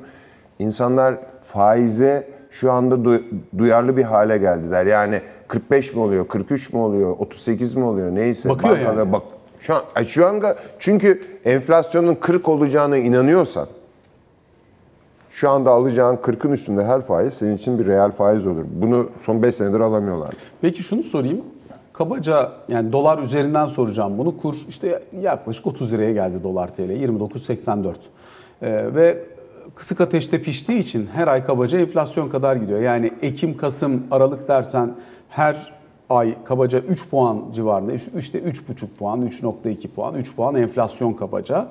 İnsanlar 0.60 1.16
faize 1.42 2.28
şu 2.52 2.72
anda 2.72 2.96
du- 2.96 3.24
duyarlı 3.58 3.98
bir 3.98 4.04
hale 4.04 4.38
geldiler. 4.38 4.86
Yani 4.86 5.22
45 5.48 5.94
mi 5.94 6.02
oluyor, 6.02 6.28
43 6.28 6.74
mi 6.74 6.80
oluyor, 6.80 7.16
38 7.20 7.76
mi 7.76 7.84
oluyor 7.84 8.16
neyse. 8.16 8.50
Bakıyor 8.50 8.78
Bankada 8.78 9.00
yani. 9.00 9.14
Bak, 9.14 9.22
şu 9.60 9.76
an, 9.76 9.82
şu 10.08 10.28
anda 10.28 10.56
çünkü 10.80 11.22
enflasyonun 11.46 12.16
40 12.16 12.50
olacağına 12.50 12.98
inanıyorsan 12.98 13.68
şu 15.30 15.50
anda 15.50 15.72
alacağın 15.72 16.16
40'ın 16.16 16.52
üstünde 16.52 16.84
her 16.84 17.02
faiz 17.02 17.34
senin 17.34 17.56
için 17.56 17.80
bir 17.80 17.86
reel 17.86 18.12
faiz 18.12 18.46
olur. 18.46 18.66
Bunu 18.72 19.10
son 19.20 19.44
5 19.44 19.56
senedir 19.56 19.80
alamıyorlar. 19.80 20.30
Peki 20.62 20.84
şunu 20.84 21.04
sorayım. 21.04 21.42
Kabaca 21.94 22.52
yani 22.70 22.92
dolar 22.92 23.20
üzerinden 23.20 23.66
soracağım 23.66 24.18
bunu. 24.18 24.38
Kur 24.38 24.56
işte 24.70 25.00
yaklaşık 25.22 25.68
30 25.68 25.94
liraya 25.94 26.14
geldi 26.14 26.44
dolar 26.44 26.76
TL 26.76 26.80
29.84. 26.80 27.94
Ee, 28.62 28.96
ve 28.96 29.18
kısık 29.76 30.02
ateşte 30.02 30.42
piştiği 30.42 30.80
için 30.80 31.10
her 31.14 31.28
ay 31.28 31.46
kabaca 31.46 31.80
enflasyon 31.80 32.30
kadar 32.30 32.56
gidiyor. 32.56 32.80
Yani 32.80 33.12
Ekim, 33.22 33.58
Kasım, 33.58 34.04
Aralık 34.12 34.48
dersen 34.48 34.92
her 35.30 35.78
ay 36.10 36.44
kabaca 36.44 36.80
3 36.80 37.10
puan 37.10 37.44
civarında 37.54 37.94
işte 37.94 38.40
3,5 38.40 38.88
puan, 39.00 39.22
3.2 39.22 39.88
puan, 39.88 40.16
3 40.16 40.36
puan 40.36 40.56
enflasyon 40.56 41.14
kabaca. 41.14 41.68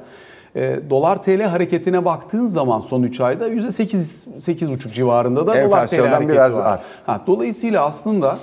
Ee, 0.57 0.81
dolar 0.91 1.23
TL 1.23 1.43
hareketine 1.43 2.05
baktığın 2.05 2.47
zaman 2.47 2.81
son 2.81 3.03
3 3.03 3.21
ayda 3.21 3.49
%8 3.49 4.41
8,5 4.41 4.93
civarında 4.93 5.47
da 5.47 5.65
dolar 5.65 5.87
TL 5.87 5.97
hareketi 5.97 6.33
biraz 6.33 6.53
var. 6.53 6.65
az. 6.65 6.85
Ha, 7.07 7.23
dolayısıyla 7.27 7.85
aslında 7.85 8.39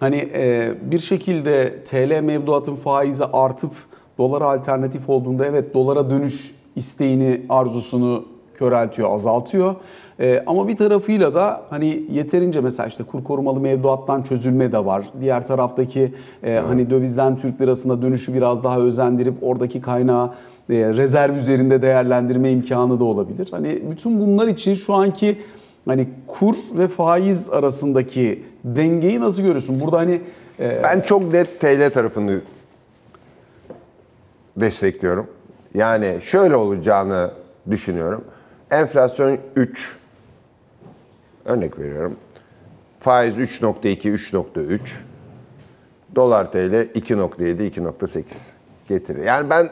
hani 0.00 0.28
e, 0.34 0.74
bir 0.82 0.98
şekilde 0.98 1.84
TL 1.84 2.20
mevduatın 2.20 2.76
faizi 2.76 3.24
artıp 3.24 3.72
dolara 4.18 4.44
alternatif 4.44 5.08
olduğunda 5.08 5.46
evet 5.46 5.74
dolara 5.74 6.10
dönüş 6.10 6.54
isteğini, 6.76 7.46
arzusunu 7.48 8.24
köreltiyor, 8.58 9.14
azaltıyor. 9.14 9.74
E, 10.20 10.42
ama 10.46 10.68
bir 10.68 10.76
tarafıyla 10.76 11.34
da 11.34 11.62
hani 11.70 12.02
yeterince 12.10 12.60
mesela 12.60 12.86
işte 12.86 13.04
kur 13.04 13.24
korumalı 13.24 13.60
mevduattan 13.60 14.22
çözülme 14.22 14.72
de 14.72 14.84
var. 14.84 15.06
Diğer 15.20 15.46
taraftaki 15.46 16.14
e, 16.44 16.62
hani 16.68 16.90
dövizden 16.90 17.36
Türk 17.36 17.60
lirasına 17.60 18.02
dönüşü 18.02 18.34
biraz 18.34 18.64
daha 18.64 18.78
özendirip 18.78 19.34
oradaki 19.42 19.80
kaynağı 19.80 20.26
e, 20.70 20.74
rezerv 20.74 21.36
üzerinde 21.36 21.82
değerlendirme 21.82 22.50
imkanı 22.50 23.00
da 23.00 23.04
olabilir. 23.04 23.48
Hani 23.50 23.82
bütün 23.90 24.20
bunlar 24.20 24.48
için 24.48 24.74
şu 24.74 24.94
anki 24.94 25.38
Hani 25.88 26.08
kur 26.26 26.56
ve 26.78 26.88
faiz 26.88 27.50
arasındaki 27.50 28.44
dengeyi 28.64 29.20
nasıl 29.20 29.42
görüyorsun? 29.42 29.80
Burada 29.80 29.98
hani 29.98 30.20
e, 30.60 30.82
Ben 30.82 31.00
çok 31.00 31.32
net 31.32 31.60
TL 31.60 31.90
tarafını 31.90 32.40
destekliyorum. 34.56 35.26
Yani 35.74 36.18
şöyle 36.20 36.56
olacağını 36.56 37.30
düşünüyorum. 37.70 38.24
Enflasyon 38.70 39.38
3. 39.56 39.96
Örnek 41.44 41.78
veriyorum. 41.78 42.16
Faiz 43.00 43.38
3.2, 43.38 44.08
3.3. 44.08 44.80
Dolar 46.16 46.52
TL 46.52 46.56
2.7, 46.56 47.70
2.8 47.70 48.24
getirir. 48.88 49.24
Yani 49.24 49.50
ben 49.50 49.68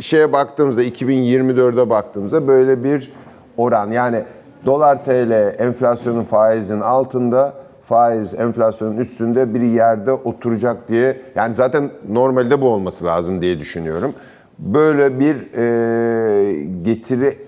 şeye 0.00 0.32
baktığımızda 0.32 0.84
2024'e 0.84 1.90
baktığımızda 1.90 2.48
böyle 2.48 2.84
bir 2.84 3.12
oran 3.56 3.90
yani 3.90 4.24
dolar 4.66 5.04
TL 5.04 5.62
enflasyonun 5.62 6.24
faizin 6.24 6.80
altında 6.80 7.54
faiz 7.84 8.34
enflasyonun 8.34 8.96
üstünde 8.96 9.54
bir 9.54 9.60
yerde 9.60 10.12
oturacak 10.12 10.88
diye 10.88 11.20
yani 11.34 11.54
zaten 11.54 11.90
normalde 12.08 12.60
bu 12.60 12.68
olması 12.68 13.04
lazım 13.04 13.42
diye 13.42 13.58
düşünüyorum. 13.60 14.14
Böyle 14.58 15.20
bir 15.20 15.36
e, 15.54 16.64
getiri 16.82 17.45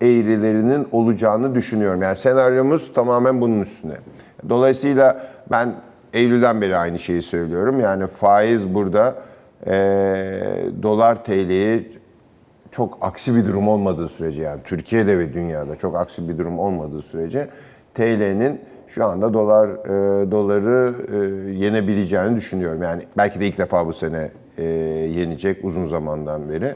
eğrilerinin 0.00 0.88
olacağını 0.92 1.54
düşünüyorum. 1.54 2.02
Yani 2.02 2.16
senaryomuz 2.16 2.94
tamamen 2.94 3.40
bunun 3.40 3.60
üstüne. 3.60 3.94
Dolayısıyla 4.48 5.30
ben 5.50 5.74
Eylül'den 6.12 6.60
beri 6.60 6.76
aynı 6.76 6.98
şeyi 6.98 7.22
söylüyorum. 7.22 7.80
Yani 7.80 8.06
faiz 8.06 8.74
burada 8.74 9.14
e, 9.66 9.72
dolar 10.82 11.24
TL'yi 11.24 11.98
çok 12.70 12.98
aksi 13.00 13.34
bir 13.34 13.46
durum 13.46 13.68
olmadığı 13.68 14.08
sürece 14.08 14.42
yani 14.42 14.60
Türkiye'de 14.64 15.18
ve 15.18 15.34
dünyada 15.34 15.76
çok 15.76 15.96
aksi 15.96 16.28
bir 16.28 16.38
durum 16.38 16.58
olmadığı 16.58 17.02
sürece 17.02 17.48
TL'nin 17.94 18.60
şu 18.88 19.04
anda 19.04 19.34
dolar 19.34 19.68
e, 19.68 20.30
doları 20.30 20.94
e, 21.12 21.16
yenebileceğini 21.52 22.36
düşünüyorum. 22.36 22.82
Yani 22.82 23.02
belki 23.16 23.40
de 23.40 23.46
ilk 23.46 23.58
defa 23.58 23.86
bu 23.86 23.92
sene 23.92 24.30
e, 24.58 24.64
yenecek 25.18 25.64
uzun 25.64 25.88
zamandan 25.88 26.50
beri. 26.50 26.74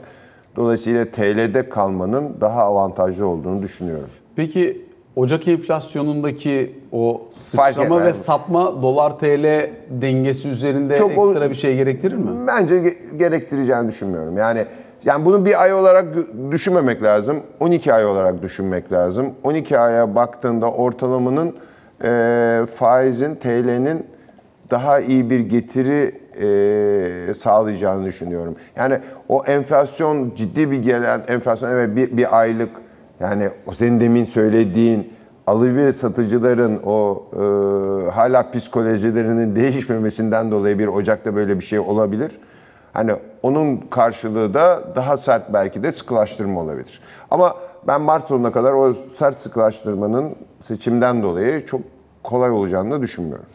Dolayısıyla 0.55 1.05
TL'de 1.05 1.69
kalmanın 1.69 2.29
daha 2.41 2.61
avantajlı 2.63 3.27
olduğunu 3.27 3.61
düşünüyorum. 3.61 4.09
Peki 4.35 4.85
Ocak 5.15 5.47
enflasyonundaki 5.47 6.79
o 6.91 7.21
sıçrama 7.31 8.05
ve 8.05 8.13
sapma 8.13 8.81
dolar 8.81 9.19
TL 9.19 9.69
dengesi 9.89 10.47
üzerinde 10.47 10.97
Çok 10.97 11.17
o- 11.17 11.29
ekstra 11.29 11.49
bir 11.49 11.55
şey 11.55 11.75
gerektirir 11.75 12.15
mi? 12.15 12.47
Bence 12.47 12.75
ge- 12.75 13.17
gerektireceğini 13.17 13.87
düşünmüyorum. 13.87 14.37
Yani 14.37 14.65
yani 15.05 15.25
bunu 15.25 15.45
bir 15.45 15.61
ay 15.61 15.73
olarak 15.73 16.05
düşünmemek 16.51 17.03
lazım. 17.03 17.39
12 17.59 17.93
ay 17.93 18.05
olarak 18.05 18.41
düşünmek 18.41 18.91
lazım. 18.91 19.33
12 19.43 19.79
aya 19.79 20.15
baktığında 20.15 20.71
ortalamanın 20.71 21.55
e, 22.03 22.61
faizin 22.75 23.35
TL'nin 23.35 24.05
daha 24.71 24.99
iyi 24.99 25.29
bir 25.29 25.39
getiri 25.39 26.21
e, 26.39 27.33
sağlayacağını 27.33 28.05
düşünüyorum. 28.05 28.55
Yani 28.75 28.99
o 29.29 29.43
enflasyon 29.45 30.31
ciddi 30.35 30.71
bir 30.71 30.83
gelen 30.83 31.23
enflasyon 31.27 31.69
evet 31.69 31.95
bir, 31.95 32.17
bir 32.17 32.39
aylık 32.39 32.69
yani 33.19 33.49
o 33.65 33.73
senin 33.73 33.99
demin 33.99 34.25
söylediğin 34.25 35.13
alıcı 35.47 35.75
ve 35.75 35.93
satıcıların 35.93 36.79
o 36.85 37.23
e, 37.33 38.11
hala 38.11 38.51
psikolojilerinin 38.51 39.55
değişmemesinden 39.55 40.51
dolayı 40.51 40.79
bir 40.79 40.87
Ocak'ta 40.87 41.35
böyle 41.35 41.59
bir 41.59 41.65
şey 41.65 41.79
olabilir. 41.79 42.39
Hani 42.93 43.11
onun 43.43 43.77
karşılığı 43.77 44.53
da 44.53 44.83
daha 44.95 45.17
sert 45.17 45.53
belki 45.53 45.83
de 45.83 45.91
sıkılaştırma 45.91 46.61
olabilir. 46.61 47.01
Ama 47.31 47.55
ben 47.87 48.01
Mart 48.01 48.27
sonuna 48.27 48.51
kadar 48.51 48.73
o 48.73 48.93
sert 49.13 49.39
sıkılaştırmanın 49.39 50.35
seçimden 50.61 51.23
dolayı 51.23 51.65
çok 51.65 51.81
kolay 52.23 52.51
olacağını 52.51 53.01
düşünmüyorum. 53.01 53.45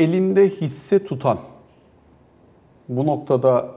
Elinde 0.00 0.48
hisse 0.48 1.04
tutan 1.04 1.38
bu 2.88 3.06
noktada 3.06 3.68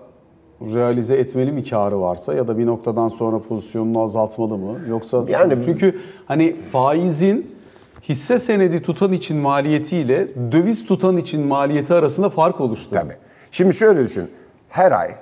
realize 0.62 1.16
etmeli 1.16 1.52
mi 1.52 1.64
karı 1.64 2.00
varsa 2.02 2.34
ya 2.34 2.48
da 2.48 2.58
bir 2.58 2.66
noktadan 2.66 3.08
sonra 3.08 3.40
pozisyonunu 3.40 4.02
azaltmalı 4.02 4.58
mı? 4.58 4.80
Yoksa 4.90 5.26
Yani- 5.28 5.66
çünkü 5.66 6.00
hani 6.26 6.56
faizin 6.56 7.56
hisse 8.02 8.40
senedi 8.40 8.82
tutan 8.82 9.12
için 9.14 9.38
maliyetiyle 9.38 10.28
döviz 10.52 10.86
tutan 10.86 11.18
için 11.18 11.48
maliyeti 11.48 11.94
arasında 11.94 12.30
fark 12.30 12.62
oluştu. 12.62 12.90
Tabii. 12.96 13.14
Şimdi 13.52 13.74
şöyle 13.74 14.04
düşün. 14.06 14.32
Her 14.70 14.92
ay 14.92 15.16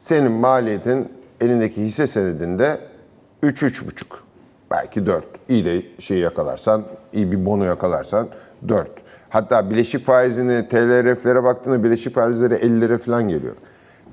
senin 0.00 0.32
maliyetin 0.32 1.08
elindeki 1.40 1.82
hisse 1.82 2.06
senedinde 2.06 2.80
3-3,5 3.42 4.04
belki 4.70 5.06
4. 5.06 5.24
İyi 5.48 5.64
de 5.64 5.82
şey 5.98 6.18
yakalarsan, 6.18 6.82
iyi 7.12 7.32
bir 7.32 7.46
bono 7.46 7.64
yakalarsan 7.64 8.28
4. 8.68 9.01
Hatta 9.32 9.70
bileşik 9.70 10.06
faizini 10.06 10.68
TLRF'lere 10.68 11.44
baktığında 11.44 11.84
bileşik 11.84 12.14
faizleri 12.14 12.54
50 12.54 12.80
lira 12.80 12.98
falan 12.98 13.28
geliyor. 13.28 13.54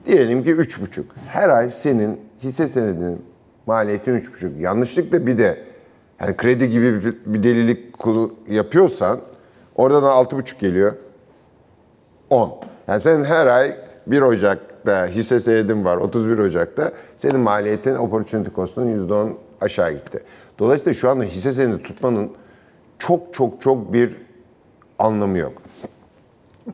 Diyelim 0.06 0.44
ki 0.44 0.52
3,5. 0.52 1.04
Her 1.28 1.50
ay 1.50 1.70
senin 1.70 2.20
hisse 2.44 2.68
senedinin 2.68 3.26
maliyetin 3.66 4.20
3,5. 4.20 4.60
Yanlışlıkla 4.60 5.28
bir 5.28 5.38
de 5.38 5.58
yani 6.22 6.38
kredi 6.38 6.70
gibi 6.70 7.06
bir, 7.06 7.16
bir 7.26 7.44
delilik 7.44 7.96
yapıyorsan 8.50 9.20
oradan 9.76 10.04
6,5 10.04 10.60
geliyor. 10.60 10.94
10. 12.30 12.60
Yani 12.88 13.02
senin 13.02 13.24
her 13.24 13.48
ay 13.48 13.76
1 14.08 14.22
Ocak'ta 14.22 15.08
hisse 15.08 15.40
senedin 15.40 15.86
var, 15.86 15.98
31 15.98 16.38
Ocak'ta 16.38 16.92
senin 17.18 17.40
maliyetin 17.40 17.96
opportunity 17.96 18.50
cost'un 18.56 19.08
%10 19.08 19.32
aşağı 19.62 19.92
gitti. 19.92 20.20
Dolayısıyla 20.60 20.94
şu 20.94 21.10
anda 21.10 21.24
hisse 21.24 21.52
senedi 21.52 21.84
tutmanın 21.84 22.32
çok 23.00 23.34
çok 23.34 23.62
çok 23.62 23.94
bir 23.94 24.29
anlamı 25.00 25.38
yok. 25.38 25.54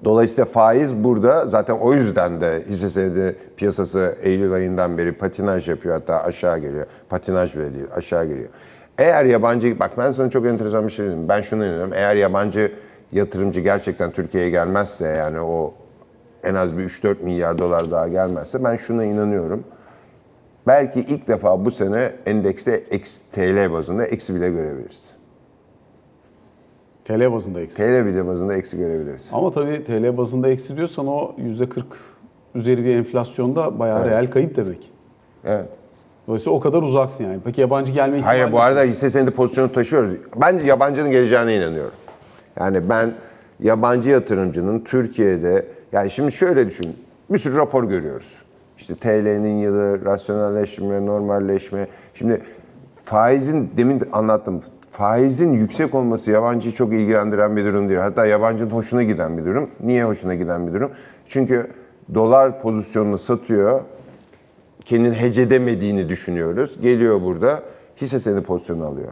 Dolayısıyla 0.03 0.45
faiz 0.45 1.03
burada 1.03 1.47
zaten 1.47 1.73
o 1.73 1.93
yüzden 1.93 2.41
de 2.41 2.63
hisse 2.67 2.89
senedi 2.89 3.35
piyasası 3.57 4.17
Eylül 4.21 4.53
ayından 4.53 4.97
beri 4.97 5.11
patinaj 5.11 5.69
yapıyor 5.69 5.95
hatta 5.95 6.23
aşağı 6.23 6.59
geliyor. 6.59 6.85
Patinaj 7.09 7.55
bile 7.55 7.75
değil 7.75 7.87
aşağı 7.95 8.25
geliyor. 8.25 8.49
Eğer 8.97 9.25
yabancı, 9.25 9.79
bak 9.79 9.91
ben 9.97 10.11
sana 10.11 10.29
çok 10.29 10.45
enteresan 10.45 10.87
bir 10.87 10.91
şey 10.91 11.05
diyeyim. 11.05 11.29
Ben 11.29 11.41
şunu 11.41 11.65
inanıyorum. 11.65 11.93
Eğer 11.93 12.15
yabancı 12.15 12.71
yatırımcı 13.11 13.59
gerçekten 13.59 14.11
Türkiye'ye 14.11 14.49
gelmezse 14.49 15.07
yani 15.07 15.39
o 15.39 15.73
en 16.43 16.55
az 16.55 16.77
bir 16.77 16.89
3-4 16.89 17.23
milyar 17.23 17.57
dolar 17.57 17.91
daha 17.91 18.07
gelmezse 18.07 18.63
ben 18.63 18.77
şuna 18.77 19.03
inanıyorum. 19.03 19.63
Belki 20.67 20.99
ilk 20.99 21.27
defa 21.27 21.65
bu 21.65 21.71
sene 21.71 22.11
endekste 22.25 22.71
eksi, 22.71 23.31
TL 23.31 23.73
bazında 23.73 24.05
eksi 24.05 24.35
bile 24.35 24.49
görebiliriz. 24.49 25.14
TL 27.05 27.31
bazında 27.31 27.61
eksi. 27.61 27.77
TL 27.77 28.05
bile 28.05 28.27
bazında 28.27 28.53
eksi 28.55 28.77
görebiliriz. 28.77 29.27
Ama 29.31 29.51
tabii 29.51 29.83
TL 29.83 30.17
bazında 30.17 30.49
eksi 30.49 30.77
diyorsan 30.77 31.07
o 31.07 31.33
%40 31.37 31.83
üzeri 32.55 32.85
bir 32.85 32.95
enflasyonda 32.95 33.79
bayağı 33.79 34.09
reel 34.09 34.27
kayıp 34.27 34.55
demek. 34.55 34.91
Evet. 35.45 35.65
Dolayısıyla 36.27 36.57
o 36.57 36.59
kadar 36.59 36.83
uzaksın 36.83 37.23
yani. 37.23 37.39
Peki 37.45 37.61
yabancı 37.61 37.91
gelme 37.91 38.17
ihtimali 38.17 38.37
Hayır 38.37 38.51
bu 38.51 38.59
arada 38.59 38.81
hisse 38.83 39.09
senedi 39.09 39.31
pozisyonu 39.31 39.71
taşıyoruz. 39.71 40.11
Ben 40.41 40.59
yabancının 40.59 41.11
geleceğine 41.11 41.55
inanıyorum. 41.55 41.95
Yani 42.59 42.89
ben 42.89 43.13
yabancı 43.59 44.09
yatırımcının 44.09 44.79
Türkiye'de 44.79 45.65
yani 45.91 46.11
şimdi 46.11 46.31
şöyle 46.31 46.67
düşün. 46.67 46.95
Bir 47.29 47.37
sürü 47.37 47.55
rapor 47.55 47.83
görüyoruz. 47.83 48.33
İşte 48.77 48.95
TL'nin 48.95 49.57
yılı, 49.57 50.05
rasyonelleşme, 50.05 51.05
normalleşme. 51.05 51.87
Şimdi 52.13 52.41
faizin 53.03 53.71
demin 53.77 53.99
de 53.99 54.05
anlattım. 54.11 54.61
Faizin 54.97 55.53
yüksek 55.53 55.95
olması 55.95 56.31
yabancıyı 56.31 56.75
çok 56.75 56.93
ilgilendiren 56.93 57.55
bir 57.55 57.65
durum 57.65 57.89
değil. 57.89 57.99
Hatta 57.99 58.25
yabancının 58.25 58.69
hoşuna 58.69 59.03
giden 59.03 59.37
bir 59.37 59.45
durum. 59.45 59.69
Niye 59.79 60.03
hoşuna 60.05 60.35
giden 60.35 60.67
bir 60.67 60.73
durum? 60.73 60.91
Çünkü 61.29 61.67
dolar 62.13 62.61
pozisyonunu 62.61 63.17
satıyor 63.17 63.81
kendini 64.85 65.15
hece 65.15 65.41
edemediğini 65.41 66.09
düşünüyoruz. 66.09 66.81
Geliyor 66.81 67.21
burada 67.21 67.61
hisse 68.01 68.19
senedi 68.19 68.41
pozisyonu 68.41 68.85
alıyor. 68.85 69.11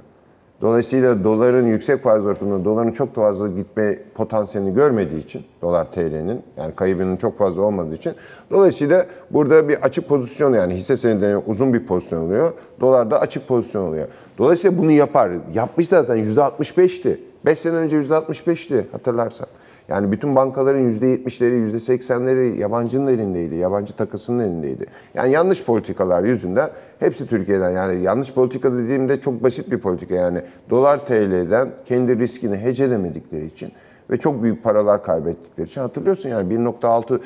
Dolayısıyla 0.64 1.24
doların 1.24 1.68
yüksek 1.68 2.04
faiz 2.04 2.26
ortamında 2.26 2.66
doların 2.66 2.92
çok 2.92 3.16
fazla 3.16 3.48
gitme 3.48 4.00
potansiyelini 4.16 4.74
görmediği 4.74 5.24
için 5.24 5.46
dolar 5.62 5.92
TL'nin 5.92 6.42
yani 6.58 6.76
kaybının 6.76 7.18
çok 7.18 7.38
fazla 7.38 7.62
olmadığı 7.62 7.96
için 7.96 8.14
dolayısıyla 8.52 9.06
burada 9.32 9.70
bir 9.70 9.82
açık 9.82 10.08
pozisyon 10.10 10.54
yani 10.54 10.74
hisse 10.76 10.98
senedine 10.98 11.38
uzun 11.38 11.74
bir 11.74 11.88
pozisyon 11.88 12.22
oluyor. 12.22 12.54
Dolarda 12.82 13.20
açık 13.20 13.48
pozisyon 13.48 13.88
oluyor. 13.88 14.08
Dolayısıyla 14.38 14.78
bunu 14.78 14.92
yapar. 14.92 15.32
Yapmış 15.54 15.92
da 15.92 16.04
zaten 16.04 16.24
%65'ti. 16.24 17.20
5 17.46 17.60
sene 17.60 17.76
önce 17.76 18.02
%65'ti 18.02 18.88
hatırlarsan. 18.92 19.48
Yani 19.88 20.12
bütün 20.12 20.36
bankaların 20.36 20.92
%70'leri, 20.92 21.70
%80'leri 21.70 22.58
yabancının 22.58 23.08
elindeydi. 23.08 23.56
Yabancı 23.56 23.94
takısının 23.94 24.44
elindeydi. 24.44 24.86
Yani 25.14 25.32
yanlış 25.32 25.64
politikalar 25.64 26.24
yüzünden 26.24 26.70
hepsi 27.00 27.28
Türkiye'den. 27.28 27.70
Yani 27.70 28.02
yanlış 28.02 28.34
politika 28.34 28.74
dediğimde 28.74 29.22
çok 29.22 29.44
basit 29.44 29.72
bir 29.72 29.78
politika. 29.78 30.16
Yani 30.16 30.42
dolar 30.70 31.06
TL'den 31.06 31.70
kendi 31.86 32.20
riskini 32.20 32.58
hecelemedikleri 32.58 33.46
için 33.46 33.72
ve 34.10 34.18
çok 34.18 34.44
büyük 34.44 34.64
paralar 34.64 35.04
kaybettikleri 35.04 35.68
için 35.68 35.82
hatırlıyorsun 35.82 36.30
yani 36.30 36.54
1.6 36.54 37.20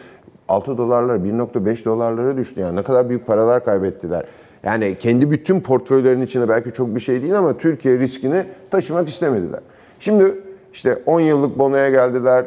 6 0.50 0.78
dolarlar 0.78 1.16
1.5 1.16 1.86
dolarlara 1.86 2.38
düştü. 2.38 2.62
Yani 2.62 2.76
ne 2.76 2.84
kadar 2.84 3.10
büyük 3.10 3.28
paralar 3.28 3.66
kaybettiler. 3.66 4.26
Yani 4.64 4.98
kendi 5.00 5.32
bütün 5.32 5.62
portföylerin 5.62 6.22
içinde 6.22 6.50
belki 6.50 6.72
çok 6.72 6.96
bir 6.96 7.00
şey 7.00 7.22
değil 7.22 7.38
ama 7.38 7.58
Türkiye 7.58 8.00
riskini 8.00 8.44
taşımak 8.72 9.10
istemediler. 9.10 9.60
Şimdi 10.00 10.36
işte 10.74 11.00
10 11.06 11.20
yıllık 11.20 11.60
bonoya 11.60 11.90
geldiler. 11.90 12.46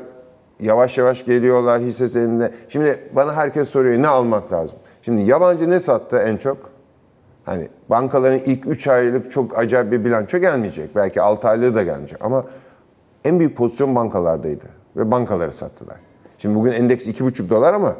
Yavaş 0.61 0.99
yavaş 0.99 1.25
geliyorlar 1.25 1.81
hisse 1.81 2.09
senedine. 2.09 2.51
Şimdi 2.69 3.09
bana 3.17 3.35
herkes 3.37 3.69
soruyor 3.69 4.03
ne 4.03 4.09
almak 4.09 4.53
lazım? 4.53 4.79
Şimdi 5.03 5.23
yabancı 5.23 5.71
ne 5.71 5.81
sattı 5.81 6.19
en 6.19 6.37
çok? 6.37 6.71
Hani 7.45 7.69
bankaların 7.91 8.39
ilk 8.39 8.67
3 8.67 8.87
aylık 8.87 9.33
çok 9.33 9.59
acayip 9.59 9.93
bir 9.93 10.05
bilanço 10.05 10.39
gelmeyecek. 10.39 10.97
Belki 10.97 11.23
6 11.23 11.49
aylığı 11.49 11.75
da 11.75 11.83
gelmeyecek 11.83 12.25
ama 12.25 12.45
en 13.25 13.39
büyük 13.39 13.57
pozisyon 13.57 13.95
bankalardaydı 13.95 14.65
ve 14.97 15.11
bankaları 15.11 15.53
sattılar. 15.53 15.97
Şimdi 16.39 16.55
bugün 16.55 16.73
endeks 16.73 17.07
2,5 17.07 17.49
dolar 17.49 17.75
ama 17.75 17.97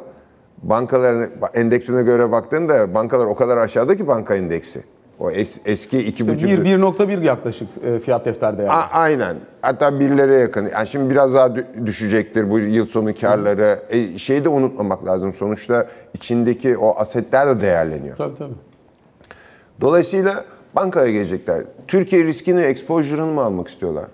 bankaların 0.63 1.29
endeksine 1.53 2.03
göre 2.03 2.31
baktığında 2.31 2.93
bankalar 2.93 3.25
o 3.25 3.35
kadar 3.35 3.57
aşağıda 3.57 3.97
ki 3.97 4.07
banka 4.07 4.35
endeksi. 4.35 4.83
O 5.21 5.31
es- 5.31 5.59
eski 5.65 5.97
2,5 5.99 6.43
1 6.43 6.65
1.1 6.65 7.23
yaklaşık 7.23 7.67
e, 7.83 7.99
fiyat 7.99 8.25
defter 8.25 8.57
değerli. 8.57 8.71
A- 8.71 8.89
aynen. 8.91 9.35
Hatta 9.61 9.99
birlere 9.99 10.39
yakın. 10.39 10.69
Yani 10.73 10.87
şimdi 10.87 11.09
biraz 11.09 11.33
daha 11.33 11.47
dü- 11.47 11.85
düşecektir 11.85 12.49
bu 12.51 12.59
yıl 12.59 12.85
sonu 12.85 13.13
karları. 13.21 13.79
E, 13.89 14.17
şeyi 14.17 14.43
de 14.43 14.49
unutmamak 14.49 15.05
lazım. 15.05 15.33
Sonuçta 15.33 15.87
içindeki 16.13 16.77
o 16.77 16.95
asetler 16.99 17.49
de 17.49 17.61
değerleniyor. 17.61 18.15
Tabii 18.17 18.35
tabii. 18.37 18.53
Dolayısıyla 19.81 20.45
bankaya 20.75 21.11
gelecekler. 21.11 21.63
Türkiye 21.87 22.23
riskini, 22.23 22.61
exposure'ını 22.61 23.31
mı 23.31 23.41
almak 23.41 23.67
istiyorlar? 23.67 24.05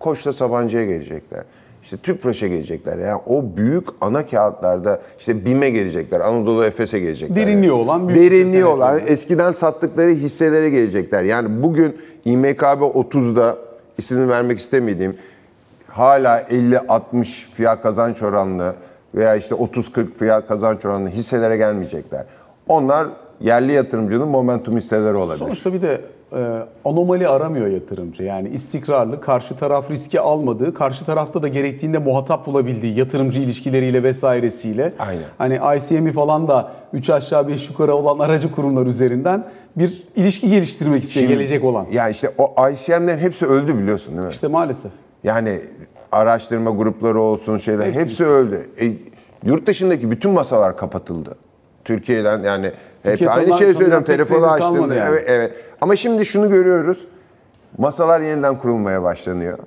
Koç'ta 0.00 0.32
Sabancı'ya 0.32 0.84
gelecekler. 0.84 1.42
İşte 1.82 1.96
Tüpraş'a 1.96 2.46
gelecekler. 2.46 2.98
Yani 2.98 3.20
o 3.26 3.44
büyük 3.56 3.88
ana 4.00 4.26
kağıtlarda 4.26 5.00
işte 5.18 5.44
BİM'e 5.44 5.70
gelecekler. 5.70 6.20
Anadolu 6.20 6.64
Efes'e 6.64 6.98
gelecekler. 6.98 7.36
Derinliği 7.36 7.72
olan 7.72 8.08
büyük 8.08 8.32
Derinliği 8.32 8.64
olan 8.64 8.92
senetleri. 8.92 9.14
eskiden 9.14 9.52
sattıkları 9.52 10.10
hisselere 10.10 10.70
gelecekler. 10.70 11.22
Yani 11.22 11.62
bugün 11.62 11.96
İMKB 12.24 12.82
30'da 12.82 13.56
ismini 13.98 14.28
vermek 14.28 14.58
istemediğim 14.58 15.16
hala 15.88 16.40
50-60 16.40 17.24
fiyat 17.54 17.82
kazanç 17.82 18.22
oranlı 18.22 18.74
veya 19.14 19.36
işte 19.36 19.54
30-40 19.54 20.14
fiyat 20.14 20.48
kazanç 20.48 20.84
oranlı 20.84 21.08
hisselere 21.08 21.56
gelmeyecekler. 21.56 22.24
Onlar 22.68 23.06
yerli 23.40 23.72
yatırımcının 23.72 24.28
momentum 24.28 24.76
hisseleri 24.76 25.14
olabilir. 25.14 25.44
Sonuçta 25.44 25.72
bir 25.72 25.82
de 25.82 26.00
anomali 26.84 27.28
aramıyor 27.28 27.66
yatırımcı. 27.66 28.22
Yani 28.22 28.48
istikrarlı, 28.48 29.20
karşı 29.20 29.56
taraf 29.56 29.90
riski 29.90 30.20
almadığı, 30.20 30.74
karşı 30.74 31.04
tarafta 31.04 31.42
da 31.42 31.48
gerektiğinde 31.48 31.98
muhatap 31.98 32.46
bulabildiği 32.46 32.98
yatırımcı 32.98 33.40
ilişkileriyle 33.40 34.02
vesairesiyle. 34.02 34.92
Aynen. 34.98 35.22
Hani 35.38 35.76
ICM'i 35.76 36.12
falan 36.12 36.48
da 36.48 36.72
3 36.92 37.10
aşağı 37.10 37.48
5 37.48 37.68
yukarı 37.68 37.94
olan 37.94 38.18
aracı 38.18 38.52
kurumlar 38.52 38.86
üzerinden 38.86 39.44
bir 39.76 40.02
ilişki 40.16 40.50
geliştirmek 40.50 41.02
istiyor 41.02 41.28
gelecek 41.28 41.64
olan. 41.64 41.86
Yani 41.92 42.10
işte 42.10 42.30
o 42.38 42.68
ICM'lerin 42.70 43.18
hepsi 43.18 43.46
öldü 43.46 43.78
biliyorsun 43.78 44.12
değil 44.14 44.24
mi? 44.24 44.32
İşte 44.32 44.46
maalesef. 44.46 44.92
Yani 45.24 45.60
araştırma 46.12 46.70
grupları 46.70 47.20
olsun 47.20 47.58
şeyler 47.58 47.86
Hepsi 47.86 48.00
hepsi, 48.00 48.24
öldü. 48.24 48.70
E, 48.80 48.92
yurt 49.44 49.66
dışındaki 49.66 50.10
bütün 50.10 50.30
masalar 50.30 50.76
kapatıldı. 50.76 51.34
Türkiye'den 51.84 52.42
yani 52.42 52.72
hep 53.02 53.30
aynı 53.30 53.58
şeyi 53.58 53.74
söylüyorum. 53.74 54.04
Telefonu 54.04 54.46
açtığında 54.46 54.94
yani. 54.94 55.10
evet, 55.10 55.24
evet. 55.26 55.52
Ama 55.80 55.96
şimdi 55.96 56.26
şunu 56.26 56.50
görüyoruz. 56.50 57.06
Masalar 57.78 58.20
yeniden 58.20 58.58
kurulmaya 58.58 59.02
başlanıyor. 59.02 59.58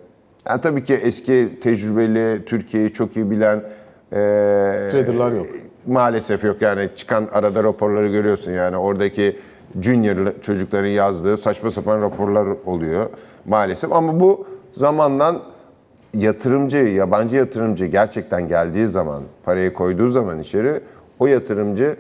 Yani 0.50 0.62
tabii 0.62 0.84
ki 0.84 0.94
eski 0.94 1.60
tecrübeli, 1.64 2.46
Türkiye'yi 2.46 2.94
çok 2.94 3.16
iyi 3.16 3.32
bilen 3.32 3.58
e, 3.58 4.18
Traderlar 4.92 5.32
yok. 5.32 5.48
Maalesef 5.88 6.44
yok 6.44 6.62
yani 6.62 6.90
çıkan 6.96 7.28
arada 7.32 7.64
raporları 7.64 8.08
görüyorsun 8.08 8.52
yani 8.52 8.78
oradaki 8.78 9.40
junior 9.82 10.34
çocukların 10.42 10.88
yazdığı 10.88 11.38
saçma 11.38 11.72
sapan 11.72 12.02
raporlar 12.02 12.48
oluyor 12.66 13.10
maalesef 13.46 13.94
ama 13.94 14.20
bu 14.20 14.48
zamandan 14.74 15.42
yatırımcı, 16.14 16.78
yabancı 16.78 17.36
yatırımcı 17.36 17.86
gerçekten 17.86 18.48
geldiği 18.48 18.88
zaman, 18.88 19.24
parayı 19.46 19.74
koyduğu 19.74 20.10
zaman 20.10 20.40
içeri 20.40 20.82
o 21.20 21.28
yatırımcı 21.28 21.96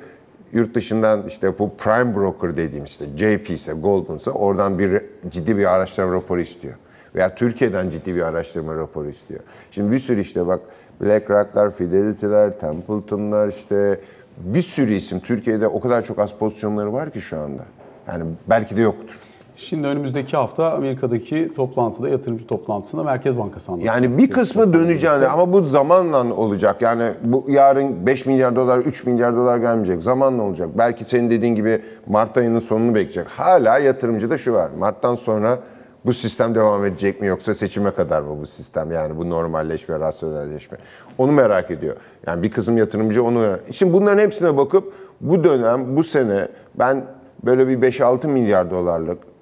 yurt 0.55 0.75
dışından 0.75 1.27
işte 1.27 1.59
bu 1.59 1.75
prime 1.77 2.15
broker 2.15 2.57
dediğimiz 2.57 2.89
işte 2.89 3.05
JP 3.17 3.49
ise 3.49 3.73
Goldman 3.73 4.17
ise 4.17 4.31
oradan 4.31 4.79
bir 4.79 5.01
ciddi 5.29 5.57
bir 5.57 5.75
araştırma 5.75 6.13
raporu 6.13 6.41
istiyor. 6.41 6.73
Veya 7.15 7.35
Türkiye'den 7.35 7.89
ciddi 7.89 8.15
bir 8.15 8.21
araştırma 8.21 8.75
raporu 8.75 9.09
istiyor. 9.09 9.39
Şimdi 9.71 9.91
bir 9.91 9.99
sürü 9.99 10.21
işte 10.21 10.47
bak 10.47 10.61
BlackRock'lar, 11.01 11.71
Fidelity'ler, 11.71 12.59
Templeton'lar 12.59 13.47
işte 13.47 13.99
bir 14.37 14.61
sürü 14.61 14.93
isim 14.93 15.19
Türkiye'de 15.19 15.67
o 15.67 15.79
kadar 15.79 16.05
çok 16.05 16.19
az 16.19 16.37
pozisyonları 16.37 16.93
var 16.93 17.11
ki 17.11 17.21
şu 17.21 17.39
anda. 17.39 17.65
Yani 18.07 18.23
belki 18.49 18.77
de 18.77 18.81
yoktur. 18.81 19.15
Şimdi 19.57 19.87
önümüzdeki 19.87 20.37
hafta 20.37 20.71
Amerika'daki 20.71 21.51
toplantıda, 21.55 22.09
yatırımcı 22.09 22.47
toplantısında 22.47 23.03
Merkez 23.03 23.37
Bankası 23.37 23.71
anlatacak. 23.71 23.95
Yani 23.95 24.17
bir 24.17 24.29
kısmı 24.29 24.73
döneceğini 24.73 25.27
ama 25.27 25.53
bu 25.53 25.63
zamanla 25.63 26.33
olacak. 26.33 26.81
Yani 26.81 27.11
bu 27.23 27.45
yarın 27.47 28.05
5 28.05 28.25
milyar 28.25 28.55
dolar, 28.55 28.79
3 28.79 29.05
milyar 29.05 29.35
dolar 29.35 29.57
gelmeyecek. 29.57 30.03
Zamanla 30.03 30.43
olacak. 30.43 30.69
Belki 30.77 31.05
senin 31.05 31.29
dediğin 31.29 31.55
gibi 31.55 31.81
Mart 32.07 32.37
ayının 32.37 32.59
sonunu 32.59 32.95
bekleyecek. 32.95 33.27
Hala 33.27 33.77
yatırımcıda 33.77 34.37
şu 34.37 34.53
var. 34.53 34.69
Mart'tan 34.79 35.15
sonra 35.15 35.59
bu 36.05 36.13
sistem 36.13 36.55
devam 36.55 36.85
edecek 36.85 37.21
mi 37.21 37.27
yoksa 37.27 37.55
seçime 37.55 37.91
kadar 37.91 38.21
mı 38.21 38.41
bu 38.41 38.45
sistem? 38.45 38.91
Yani 38.91 39.17
bu 39.17 39.29
normalleşme, 39.29 39.99
rasyonelleşme. 39.99 40.77
Onu 41.17 41.31
merak 41.31 41.71
ediyor. 41.71 41.95
Yani 42.27 42.43
bir 42.43 42.51
kısım 42.51 42.77
yatırımcı 42.77 43.23
onu 43.23 43.57
Şimdi 43.71 43.93
bunların 43.93 44.19
hepsine 44.19 44.57
bakıp 44.57 44.93
bu 45.21 45.43
dönem, 45.43 45.97
bu 45.97 46.03
sene 46.03 46.47
ben 46.79 47.05
böyle 47.45 47.67
bir 47.67 47.91
5-6 47.91 48.27
milyar 48.27 48.71
dolarlık 48.71 49.34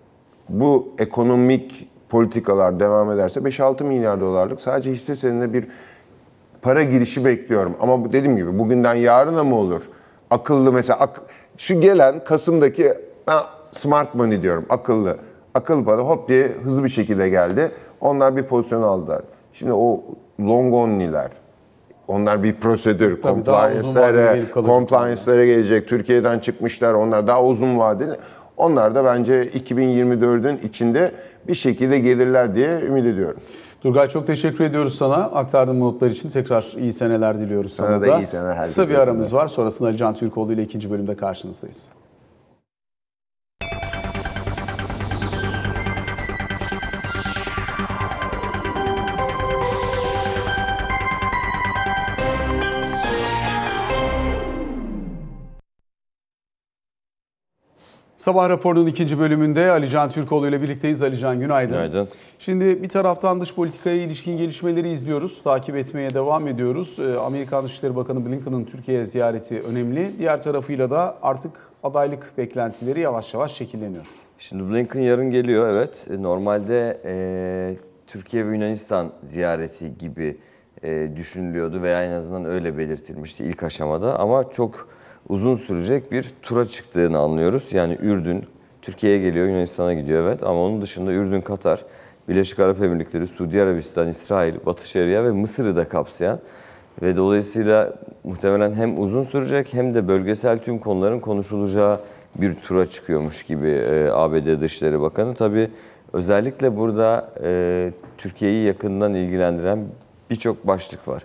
bu 0.50 0.88
ekonomik 1.00 1.90
politikalar 2.10 2.80
devam 2.80 3.12
ederse 3.12 3.40
5-6 3.40 3.84
milyar 3.84 4.22
dolarlık 4.22 4.62
sadece 4.62 4.92
hisse 4.92 5.16
senedine 5.16 5.54
bir 5.54 5.68
para 6.62 6.84
girişi 6.84 7.26
bekliyorum. 7.26 7.76
Ama 7.80 8.06
bu 8.06 8.14
dediğim 8.14 8.38
gibi 8.38 8.60
bugünden 8.60 8.96
yarına 8.96 9.44
mı 9.44 9.56
olur? 9.56 9.82
Akıllı 10.30 10.74
mesela 10.74 11.00
ak- 11.00 11.22
şu 11.58 11.82
gelen 11.82 12.24
Kasım'daki 12.24 12.94
ben 13.28 13.38
smart 13.72 14.16
money 14.16 14.42
diyorum 14.42 14.66
akıllı. 14.70 15.18
Akıllı 15.54 15.86
para 15.86 16.02
hop 16.02 16.28
diye 16.30 16.48
hızlı 16.48 16.84
bir 16.84 16.90
şekilde 16.90 17.30
geldi. 17.30 17.72
Onlar 18.02 18.36
bir 18.36 18.44
pozisyon 18.44 18.82
aldılar. 18.82 19.22
Şimdi 19.54 19.74
o 19.74 20.02
long 20.40 20.74
only'ler 20.74 21.32
onlar 22.08 22.44
bir 22.44 22.54
prosedür, 22.56 23.22
compliance'lere, 23.22 24.42
compliance'lere 24.66 25.46
gelecek. 25.46 25.88
Türkiye'den 25.88 26.40
çıkmışlar. 26.40 26.94
Onlar 26.94 27.28
daha 27.28 27.44
uzun 27.44 27.78
vadeli. 27.80 28.12
Onlar 28.58 28.96
da 28.96 29.06
bence 29.06 29.44
2024'ün 29.50 30.68
içinde 30.68 31.12
bir 31.48 31.56
şekilde 31.56 32.00
gelirler 32.00 32.56
diye 32.56 32.82
ümit 32.82 33.06
ediyorum. 33.06 33.40
Turgay 33.82 34.10
çok 34.10 34.28
teşekkür 34.28 34.64
ediyoruz 34.64 34.96
sana. 34.96 35.16
Aktardığın 35.16 35.80
notlar 35.80 36.10
için 36.12 36.30
tekrar 36.30 36.74
iyi 36.78 36.94
seneler 36.94 37.40
diliyoruz 37.40 37.74
sana, 37.74 37.88
Sana 37.88 38.02
da 38.02 38.20
iyi 38.20 38.28
seneler, 38.28 38.66
Kısa 38.66 38.90
bir 38.90 38.96
aramız 38.96 39.34
var. 39.34 39.48
Sonrasında 39.48 39.90
Ali 39.90 39.98
Can 39.98 40.14
Türkoğlu 40.14 40.54
ile 40.54 40.64
ikinci 40.64 40.92
bölümde 40.92 41.16
karşınızdayız. 41.16 41.88
Sabah 58.24 58.50
raporunun 58.50 58.88
ikinci 58.88 59.20
bölümünde 59.20 59.72
Ali 59.72 59.90
Can 59.90 60.10
Türkoğlu 60.10 60.48
ile 60.48 60.62
birlikteyiz. 60.62 61.04
Ali 61.04 61.18
Can 61.18 61.40
günaydın. 61.40 61.72
Günaydın. 61.72 62.08
Şimdi 62.40 62.84
bir 62.84 62.90
taraftan 62.90 63.42
dış 63.42 63.56
politikaya 63.56 63.96
ilişkin 63.96 64.38
gelişmeleri 64.38 64.90
izliyoruz. 64.90 65.44
Takip 65.44 65.76
etmeye 65.76 66.14
devam 66.14 66.48
ediyoruz. 66.48 67.00
Ee, 67.00 67.18
Amerikan 67.18 67.66
Dışişleri 67.66 67.96
Bakanı 67.96 68.26
Blinken'ın 68.26 68.66
Türkiye 68.66 69.06
ziyareti 69.06 69.62
önemli. 69.62 70.12
Diğer 70.20 70.42
tarafıyla 70.42 70.92
da 70.92 71.18
artık 71.22 71.52
adaylık 71.84 72.38
beklentileri 72.38 73.00
yavaş 73.00 73.34
yavaş 73.34 73.54
şekilleniyor. 73.54 74.06
Şimdi 74.40 74.74
Blinken 74.74 75.02
yarın 75.02 75.32
geliyor 75.32 75.70
evet. 75.74 76.08
E, 76.10 76.24
Normalde 76.24 77.02
e, 77.06 77.76
Türkiye 78.08 78.48
ve 78.48 78.54
Yunanistan 78.54 79.12
ziyareti 79.24 79.98
gibi 79.98 80.38
e, 80.84 81.10
düşünülüyordu 81.16 81.82
veya 81.82 82.04
en 82.04 82.12
azından 82.12 82.46
öyle 82.46 82.78
belirtilmişti 82.78 83.44
ilk 83.44 83.64
aşamada. 83.64 84.20
Ama 84.20 84.52
çok 84.52 84.88
uzun 85.30 85.56
sürecek 85.56 86.12
bir 86.12 86.34
tura 86.42 86.66
çıktığını 86.66 87.20
anlıyoruz. 87.20 87.74
Yani 87.74 87.98
Ürdün, 88.02 88.46
Türkiye'ye 88.82 89.20
geliyor, 89.20 89.48
Yunanistan'a 89.48 89.94
gidiyor 89.94 90.28
evet. 90.28 90.44
Ama 90.44 90.66
onun 90.66 90.82
dışında 90.82 91.12
Ürdün, 91.12 91.42
Katar, 91.42 91.86
Birleşik 92.30 92.60
Arap 92.60 92.82
Emirlikleri, 92.82 93.28
Suudi 93.28 93.62
Arabistan, 93.62 94.08
İsrail, 94.08 94.56
Batı 94.66 94.88
Şeria 94.88 95.24
ve 95.24 95.32
Mısır'ı 95.32 95.76
da 95.76 95.88
kapsayan 95.88 96.40
ve 97.02 97.18
dolayısıyla 97.18 97.94
muhtemelen 98.24 98.74
hem 98.74 99.02
uzun 99.02 99.24
sürecek 99.24 99.74
hem 99.74 99.96
de 99.96 100.08
bölgesel 100.08 100.58
tüm 100.58 100.80
konuların 100.80 101.20
konuşulacağı 101.20 102.00
bir 102.36 102.56
tura 102.56 102.90
çıkıyormuş 102.90 103.44
gibi 103.44 103.70
e, 103.70 104.10
ABD 104.12 104.62
Dışişleri 104.62 105.02
Bakanı. 105.02 105.34
Tabii 105.34 105.70
özellikle 106.14 106.78
burada 106.78 107.30
e, 107.44 107.92
Türkiye'yi 108.18 108.66
yakından 108.66 109.14
ilgilendiren 109.14 109.86
birçok 110.30 110.68
başlık 110.68 111.08
var. 111.08 111.24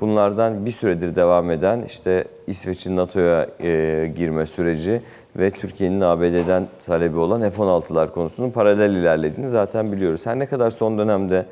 Bunlardan 0.00 0.66
bir 0.66 0.70
süredir 0.70 1.16
devam 1.16 1.50
eden 1.50 1.82
işte 1.86 2.24
İsveç'in 2.46 2.96
NATO'ya 2.96 3.46
e, 3.60 4.12
girme 4.16 4.46
süreci 4.46 5.02
ve 5.36 5.50
Türkiye'nin 5.50 6.00
ABD'den 6.00 6.66
talebi 6.86 7.18
olan 7.18 7.50
F-16'lar 7.50 8.12
konusunun 8.12 8.50
paralel 8.50 8.90
ilerlediğini 8.90 9.48
zaten 9.48 9.92
biliyoruz. 9.92 10.26
Her 10.26 10.38
ne 10.38 10.46
kadar 10.46 10.70
son 10.70 10.98
dönemde 10.98 11.46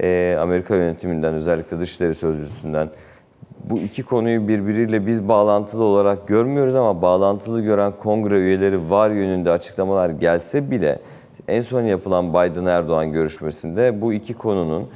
e, 0.00 0.36
Amerika 0.40 0.76
yönetiminden 0.76 1.34
özellikle 1.34 1.80
Dışişleri 1.80 2.14
Sözcüsü'nden 2.14 2.88
bu 3.64 3.78
iki 3.78 4.02
konuyu 4.02 4.48
birbiriyle 4.48 5.06
biz 5.06 5.28
bağlantılı 5.28 5.84
olarak 5.84 6.28
görmüyoruz 6.28 6.74
ama 6.74 7.02
bağlantılı 7.02 7.60
gören 7.60 7.92
kongre 7.92 8.38
üyeleri 8.38 8.90
var 8.90 9.10
yönünde 9.10 9.50
açıklamalar 9.50 10.10
gelse 10.10 10.70
bile 10.70 10.98
en 11.48 11.62
son 11.62 11.82
yapılan 11.82 12.34
Biden-Erdoğan 12.34 13.12
görüşmesinde 13.12 14.00
bu 14.00 14.12
iki 14.12 14.34
konunun 14.34 14.88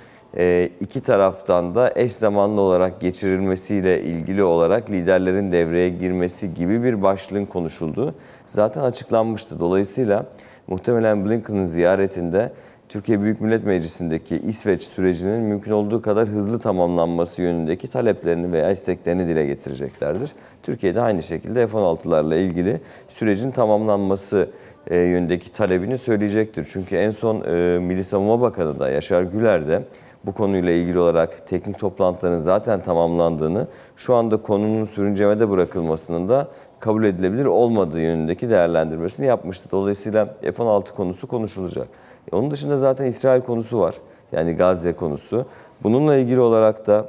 iki 0.81 1.01
taraftan 1.01 1.75
da 1.75 1.93
eş 1.97 2.13
zamanlı 2.13 2.61
olarak 2.61 3.01
geçirilmesiyle 3.01 4.03
ilgili 4.03 4.45
olarak 4.45 4.91
liderlerin 4.91 5.53
devreye 5.53 5.89
girmesi 5.89 6.55
gibi 6.55 6.83
bir 6.83 7.03
başlığın 7.03 7.45
konuşulduğu 7.45 8.15
zaten 8.47 8.83
açıklanmıştı. 8.83 9.61
Dolayısıyla 9.61 10.27
muhtemelen 10.67 11.25
Blinken'ın 11.25 11.65
ziyaretinde 11.65 12.53
Türkiye 12.89 13.23
Büyük 13.23 13.41
Millet 13.41 13.65
Meclisi'ndeki 13.65 14.37
İsveç 14.37 14.83
sürecinin 14.83 15.41
mümkün 15.41 15.73
olduğu 15.73 16.03
kadar 16.03 16.29
hızlı 16.29 16.59
tamamlanması 16.59 17.43
yönündeki 17.43 17.89
taleplerini 17.89 18.53
veya 18.53 18.71
isteklerini 18.71 19.29
dile 19.29 19.47
getireceklerdir. 19.47 20.31
Türkiye'de 20.63 21.01
aynı 21.01 21.23
şekilde 21.23 21.67
F-16'larla 21.67 22.37
ilgili 22.37 22.81
sürecin 23.09 23.51
tamamlanması 23.51 24.49
e, 24.87 24.97
yönündeki 24.97 25.53
talebini 25.53 25.99
söyleyecektir. 25.99 26.69
Çünkü 26.73 26.97
en 26.97 27.11
son 27.11 27.41
e, 27.41 27.79
Milli 27.79 28.05
Savunma 28.05 28.41
Bakanı 28.41 28.79
da 28.79 28.91
Yaşar 28.91 29.23
Güler 29.23 29.69
de 29.69 29.83
bu 30.27 30.33
konuyla 30.33 30.73
ilgili 30.73 30.99
olarak 30.99 31.47
teknik 31.47 31.79
toplantıların 31.79 32.37
zaten 32.37 32.81
tamamlandığını, 32.81 33.67
şu 33.97 34.15
anda 34.15 34.37
konunun 34.37 34.85
sürüncemede 34.85 35.51
bırakılmasının 35.51 36.29
da 36.29 36.49
kabul 36.81 37.05
edilebilir 37.05 37.45
olmadığı 37.45 38.01
yönündeki 38.01 38.51
değerlendirmesini 38.51 39.27
yapmıştı. 39.27 39.69
Dolayısıyla 39.71 40.27
F-16 40.27 40.95
konusu 40.95 41.27
konuşulacak. 41.27 41.89
E, 42.33 42.37
Onun 42.37 42.51
dışında 42.51 42.77
zaten 42.77 43.07
İsrail 43.07 43.41
konusu 43.43 43.81
var. 43.81 43.95
Yani 44.33 44.53
Gazze 44.53 44.93
konusu. 44.93 45.47
Bununla 45.83 46.17
ilgili 46.17 46.41
olarak 46.41 46.87
da 46.87 47.09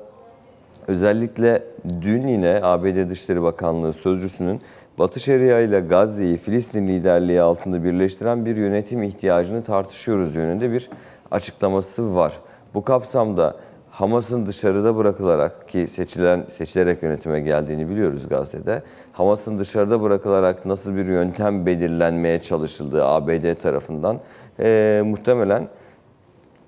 özellikle 0.87 1.63
dün 2.01 2.27
yine 2.27 2.59
ABD 2.63 3.09
Dışişleri 3.09 3.43
Bakanlığı 3.43 3.93
sözcüsünün 3.93 4.61
Batı 4.99 5.19
Şeria 5.19 5.59
ile 5.59 5.79
Gazze'yi 5.79 6.37
Filistin 6.37 6.87
liderliği 6.87 7.41
altında 7.41 7.83
birleştiren 7.83 8.45
bir 8.45 8.57
yönetim 8.57 9.03
ihtiyacını 9.03 9.63
tartışıyoruz 9.63 10.35
yönünde 10.35 10.71
bir 10.71 10.89
açıklaması 11.31 12.15
var. 12.15 12.33
Bu 12.73 12.83
kapsamda 12.83 13.55
Hamas'ın 13.91 14.45
dışarıda 14.45 14.97
bırakılarak 14.97 15.69
ki 15.69 15.87
seçilen 15.87 16.45
seçilerek 16.51 17.03
yönetime 17.03 17.41
geldiğini 17.41 17.89
biliyoruz 17.89 18.29
Gazze'de. 18.29 18.83
Hamas'ın 19.13 19.59
dışarıda 19.59 20.01
bırakılarak 20.01 20.65
nasıl 20.65 20.95
bir 20.95 21.05
yöntem 21.05 21.65
belirlenmeye 21.65 22.41
çalışıldığı 22.41 23.05
ABD 23.05 23.53
tarafından 23.61 24.19
eee, 24.59 25.01
muhtemelen 25.05 25.67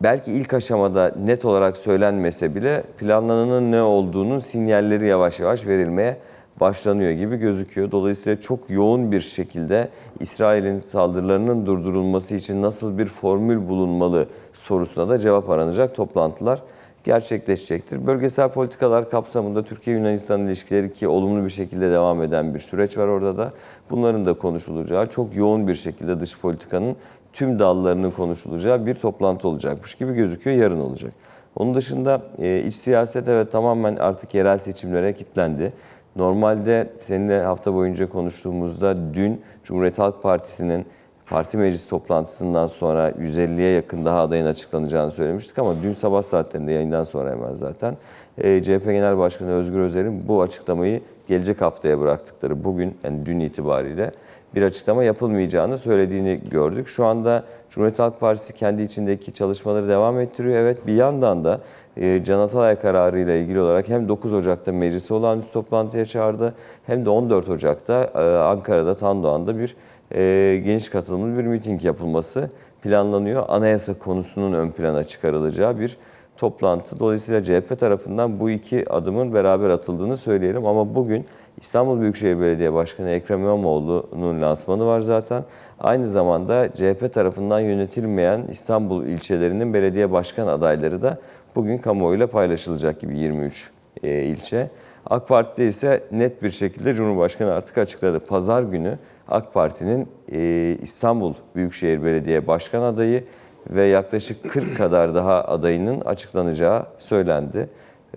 belki 0.02 0.32
ilk 0.32 0.54
aşamada 0.54 1.12
net 1.26 1.46
olarak 1.46 1.78
söylenmese 1.78 2.56
bile 2.56 2.84
planlananın 2.98 3.72
ne 3.72 3.82
olduğunun 3.82 4.40
sinyalleri 4.40 5.08
yavaş 5.08 5.40
yavaş 5.40 5.68
verilmeye 5.68 6.18
başlanıyor 6.60 7.12
gibi 7.12 7.38
gözüküyor. 7.38 7.92
Dolayısıyla 7.92 8.42
çok 8.42 8.70
yoğun 8.70 9.12
bir 9.12 9.22
şekilde 9.22 9.90
İsrail'in 10.20 10.80
saldırılarının 10.80 11.66
durdurulması 11.66 12.36
için 12.36 12.62
nasıl 12.62 12.98
bir 12.98 13.06
formül 13.06 13.70
bulunmalı 13.70 14.28
sorusuna 14.54 15.10
da 15.10 15.20
cevap 15.20 15.50
aranacak 15.50 15.96
toplantılar 15.96 16.62
gerçekleşecektir. 17.04 18.08
Bölgesel 18.08 18.50
politikalar 18.50 19.10
kapsamında 19.10 19.64
Türkiye-Yunanistan 19.64 20.48
ilişkileri 20.48 20.94
ki 20.94 21.08
olumlu 21.08 21.46
bir 21.46 21.50
şekilde 21.50 21.92
devam 21.92 22.24
eden 22.24 22.54
bir 22.54 22.60
süreç 22.60 22.98
var 22.98 23.08
orada 23.08 23.38
da. 23.38 23.52
Bunların 23.90 24.26
da 24.26 24.34
konuşulacağı, 24.34 25.10
çok 25.10 25.36
yoğun 25.36 25.68
bir 25.68 25.76
şekilde 25.76 26.20
dış 26.20 26.40
politikanın 26.40 26.96
tüm 27.34 27.60
dallarının 27.60 28.12
konuşulacağı 28.12 28.86
bir 28.86 28.96
toplantı 28.96 29.48
olacakmış 29.48 29.96
gibi 29.96 30.14
gözüküyor. 30.14 30.58
Yarın 30.58 30.80
olacak. 30.80 31.14
Onun 31.56 31.76
dışında 31.76 32.22
e, 32.40 32.64
iç 32.64 32.76
siyaset 32.76 33.28
evet 33.28 33.52
tamamen 33.52 33.96
artık 33.96 34.34
yerel 34.34 34.58
seçimlere 34.58 35.14
kilitlendi. 35.14 35.74
Normalde 36.16 36.90
seninle 37.00 37.42
hafta 37.42 37.74
boyunca 37.74 38.10
konuştuğumuzda 38.10 39.14
dün 39.14 39.42
Cumhuriyet 39.64 40.00
Halk 40.00 40.24
Partisi'nin 40.24 40.86
parti 41.30 41.58
meclis 41.58 41.88
toplantısından 41.88 42.68
sonra 42.68 43.10
150'ye 43.10 43.72
yakın 43.72 44.06
daha 44.06 44.22
adayın 44.22 44.46
açıklanacağını 44.46 45.12
söylemiştik 45.12 45.60
ama 45.60 45.76
dün 45.84 45.94
sabah 45.94 46.22
saatlerinde 46.22 46.72
yayından 46.72 47.04
sonra 47.04 47.32
hemen 47.32 47.54
zaten 47.54 47.98
e, 48.38 48.64
CHP 48.64 48.86
Genel 48.86 49.18
Başkanı 49.18 49.52
Özgür 49.52 49.80
Özel'in 49.80 50.28
bu 50.28 50.42
açıklamayı 50.42 51.02
gelecek 51.28 51.62
haftaya 51.62 52.00
bıraktıkları 52.00 52.64
bugün 52.64 52.98
yani 53.04 53.26
dün 53.26 53.40
itibariyle 53.40 54.12
bir 54.56 54.62
açıklama 54.62 55.04
yapılmayacağını 55.04 55.78
söylediğini 55.78 56.40
gördük. 56.52 56.88
Şu 56.88 57.06
anda 57.06 57.44
Cumhuriyet 57.70 58.00
Halk 58.00 58.20
Partisi 58.20 58.54
kendi 58.54 58.84
içindeki 58.84 59.34
çalışmaları 59.34 59.90
devam 59.90 60.20
ettiriyor. 60.20 60.56
Evet 60.56 60.88
bir 60.88 60.94
yandan 60.94 61.44
da 61.44 61.62
e, 61.98 62.24
Can 62.24 62.40
Atalay 62.40 62.80
kararı 62.80 63.20
ile 63.20 63.42
ilgili 63.42 63.60
olarak 63.60 63.90
hem 63.90 64.08
9 64.08 64.34
Ocak'ta 64.34 64.72
meclisi 64.72 65.14
olağanüstü 65.14 65.54
toplantıya 65.54 66.06
çağırdı 66.06 66.54
hem 66.86 67.06
de 67.06 67.10
14 67.10 67.50
Ocak'ta 67.50 68.12
e, 68.16 68.20
Ankara'da 68.38 68.96
Tandoğan'da 68.96 69.60
bir 69.60 69.76
e, 70.16 70.62
geniş 70.66 70.90
katılımlı 70.90 71.38
bir 71.38 71.44
miting 71.44 71.84
yapılması 71.84 72.50
planlanıyor. 72.82 73.46
Anayasa 73.48 73.94
konusunun 73.94 74.54
ön 74.54 74.72
plana 74.72 75.04
çıkarılacağı 75.04 75.80
bir 75.80 75.98
toplantı. 76.38 77.00
Dolayısıyla 77.00 77.44
CHP 77.44 77.80
tarafından 77.80 78.40
bu 78.40 78.50
iki 78.50 78.90
adımın 78.90 79.34
beraber 79.34 79.70
atıldığını 79.70 80.18
söyleyelim 80.18 80.66
ama 80.66 80.96
bugün 80.96 81.26
İstanbul 81.64 82.02
Büyükşehir 82.02 82.40
Belediye 82.40 82.74
Başkanı 82.74 83.10
Ekrem 83.10 83.40
İmamoğlu'nun 83.40 84.42
lansmanı 84.42 84.86
var 84.86 85.02
zaten. 85.02 85.44
Aynı 85.80 86.10
zamanda 86.10 86.70
CHP 86.74 87.14
tarafından 87.14 87.60
yönetilmeyen 87.60 88.46
İstanbul 88.52 89.06
ilçelerinin 89.06 89.74
belediye 89.74 90.12
başkan 90.12 90.48
adayları 90.48 91.02
da 91.02 91.18
bugün 91.56 91.78
kamuoyuyla 91.78 92.28
paylaşılacak 92.28 93.02
gibi 93.02 93.18
23 93.18 93.70
e, 94.04 94.24
ilçe. 94.24 94.70
AK 95.06 95.28
Parti'de 95.28 95.68
ise 95.68 96.04
net 96.12 96.44
bir 96.44 96.50
şekilde 96.50 96.96
Cumhurbaşkanı 96.96 97.54
artık 97.54 97.78
açıkladı. 97.78 98.20
Pazar 98.20 98.64
günü 98.64 98.98
AK 99.28 99.54
Parti'nin 99.54 100.08
e, 100.32 100.78
İstanbul 100.82 101.34
Büyükşehir 101.56 102.04
Belediye 102.04 102.48
Başkan 102.48 102.82
adayı 102.82 103.24
ve 103.70 103.88
yaklaşık 103.88 104.52
40 104.52 104.78
kadar 104.78 105.16
daha 105.16 105.44
adayının 105.44 106.02
açıklanacağı 106.02 106.86
söylendi. 106.98 107.70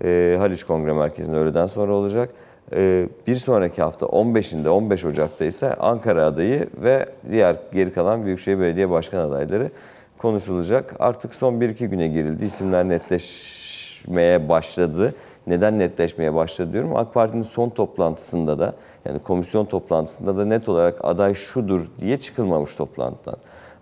E, 0.03 0.35
Haliç 0.39 0.63
Kongre 0.63 0.93
Merkezi'nde 0.93 1.37
öğleden 1.37 1.67
sonra 1.67 1.93
olacak. 1.93 2.29
E, 2.75 3.09
bir 3.27 3.35
sonraki 3.35 3.81
hafta 3.81 4.05
15'inde 4.05 4.69
15 4.69 5.05
Ocak'ta 5.05 5.45
ise 5.45 5.73
Ankara 5.73 6.25
adayı 6.25 6.67
ve 6.77 7.05
diğer 7.31 7.55
geri 7.73 7.93
kalan 7.93 8.25
Büyükşehir 8.25 8.59
Belediye 8.59 8.89
Başkan 8.89 9.29
adayları 9.29 9.71
konuşulacak. 10.17 10.95
Artık 10.99 11.35
son 11.35 11.53
1-2 11.53 11.85
güne 11.85 12.07
girildi. 12.07 12.45
İsimler 12.45 12.89
netleşmeye 12.89 14.49
başladı. 14.49 15.13
Neden 15.47 15.79
netleşmeye 15.79 16.35
başladı 16.35 16.73
diyorum. 16.73 16.95
AK 16.95 17.13
Parti'nin 17.13 17.43
son 17.43 17.69
toplantısında 17.69 18.59
da 18.59 18.73
yani 19.05 19.19
komisyon 19.19 19.65
toplantısında 19.65 20.37
da 20.37 20.45
net 20.45 20.69
olarak 20.69 21.05
aday 21.05 21.33
şudur 21.33 21.87
diye 22.01 22.19
çıkılmamış 22.19 22.75
toplantıdan. 22.75 23.37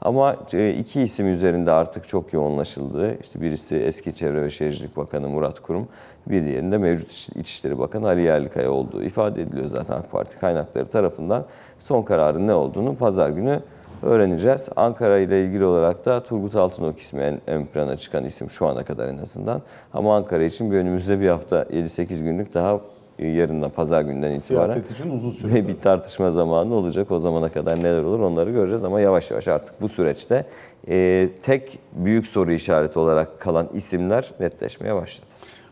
Ama 0.05 0.35
e, 0.53 0.69
iki 0.73 1.01
isim 1.01 1.27
üzerinde 1.27 1.71
artık 1.71 2.07
çok 2.07 2.33
yoğunlaşıldı. 2.33 3.17
İşte 3.21 3.41
birisi 3.41 3.75
eski 3.75 4.13
Çevre 4.13 4.43
ve 4.43 4.49
Şehircilik 4.49 4.97
Bakanı 4.97 5.29
Murat 5.29 5.59
Kurum, 5.59 5.87
bir 6.27 6.45
diğerinde 6.45 6.77
mevcut 6.77 7.11
İç- 7.11 7.29
İçişleri 7.35 7.79
Bakanı 7.79 8.07
Ali 8.07 8.21
Yerlikaya 8.21 8.71
olduğu 8.71 9.03
ifade 9.03 9.41
ediliyor 9.41 9.67
zaten 9.67 9.93
AK 9.93 10.11
Parti 10.11 10.37
kaynakları 10.39 10.85
tarafından. 10.85 11.45
Son 11.79 12.01
kararın 12.03 12.47
ne 12.47 12.53
olduğunu 12.53 12.95
pazar 12.95 13.29
günü 13.29 13.59
öğreneceğiz. 14.03 14.69
Ankara 14.75 15.17
ile 15.17 15.45
ilgili 15.45 15.65
olarak 15.65 16.05
da 16.05 16.23
Turgut 16.23 16.55
Altınok 16.55 16.99
ismi 16.99 17.21
en 17.21 17.39
ön 17.47 17.65
plana 17.65 17.97
çıkan 17.97 18.25
isim 18.25 18.49
şu 18.49 18.67
ana 18.67 18.83
kadar 18.83 19.07
en 19.07 19.17
azından. 19.17 19.61
Ama 19.93 20.15
Ankara 20.15 20.43
için 20.43 20.71
bir 20.71 20.77
önümüzde 20.77 21.19
bir 21.19 21.29
hafta 21.29 21.63
7-8 21.63 22.23
günlük 22.23 22.53
daha 22.53 22.79
yarından 23.19 23.69
pazar 23.69 24.01
günden 24.01 24.31
itibaren 24.31 24.65
Siyaset 24.65 24.91
için 24.91 25.09
uzun 25.09 25.29
süre. 25.29 25.67
bir 25.67 25.79
tartışma 25.79 26.31
zamanı 26.31 26.73
olacak. 26.75 27.11
O 27.11 27.19
zamana 27.19 27.49
kadar 27.49 27.79
neler 27.79 28.03
olur 28.03 28.19
onları 28.19 28.51
göreceğiz 28.51 28.83
ama 28.83 28.99
yavaş 29.01 29.31
yavaş 29.31 29.47
artık 29.47 29.81
bu 29.81 29.89
süreçte 29.89 30.45
e, 30.89 31.29
tek 31.43 31.79
büyük 31.93 32.27
soru 32.27 32.51
işareti 32.51 32.99
olarak 32.99 33.39
kalan 33.39 33.67
isimler 33.73 34.31
netleşmeye 34.39 34.95
başladı. 34.95 35.25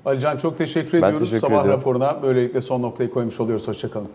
Alican 0.06 0.38
çok 0.38 0.58
teşekkür 0.58 1.02
Ben 1.02 1.08
ediyoruz. 1.08 1.30
teşekkür 1.30 1.48
Sabah 1.48 1.62
ediyorum. 1.62 1.80
raporuna 1.82 2.24
böylelikle 2.24 2.62
son 2.62 2.82
noktayı 2.82 3.10
koymuş 3.10 3.39
oluyoruz. 3.39 3.68
Hoşçakalın. 3.68 4.08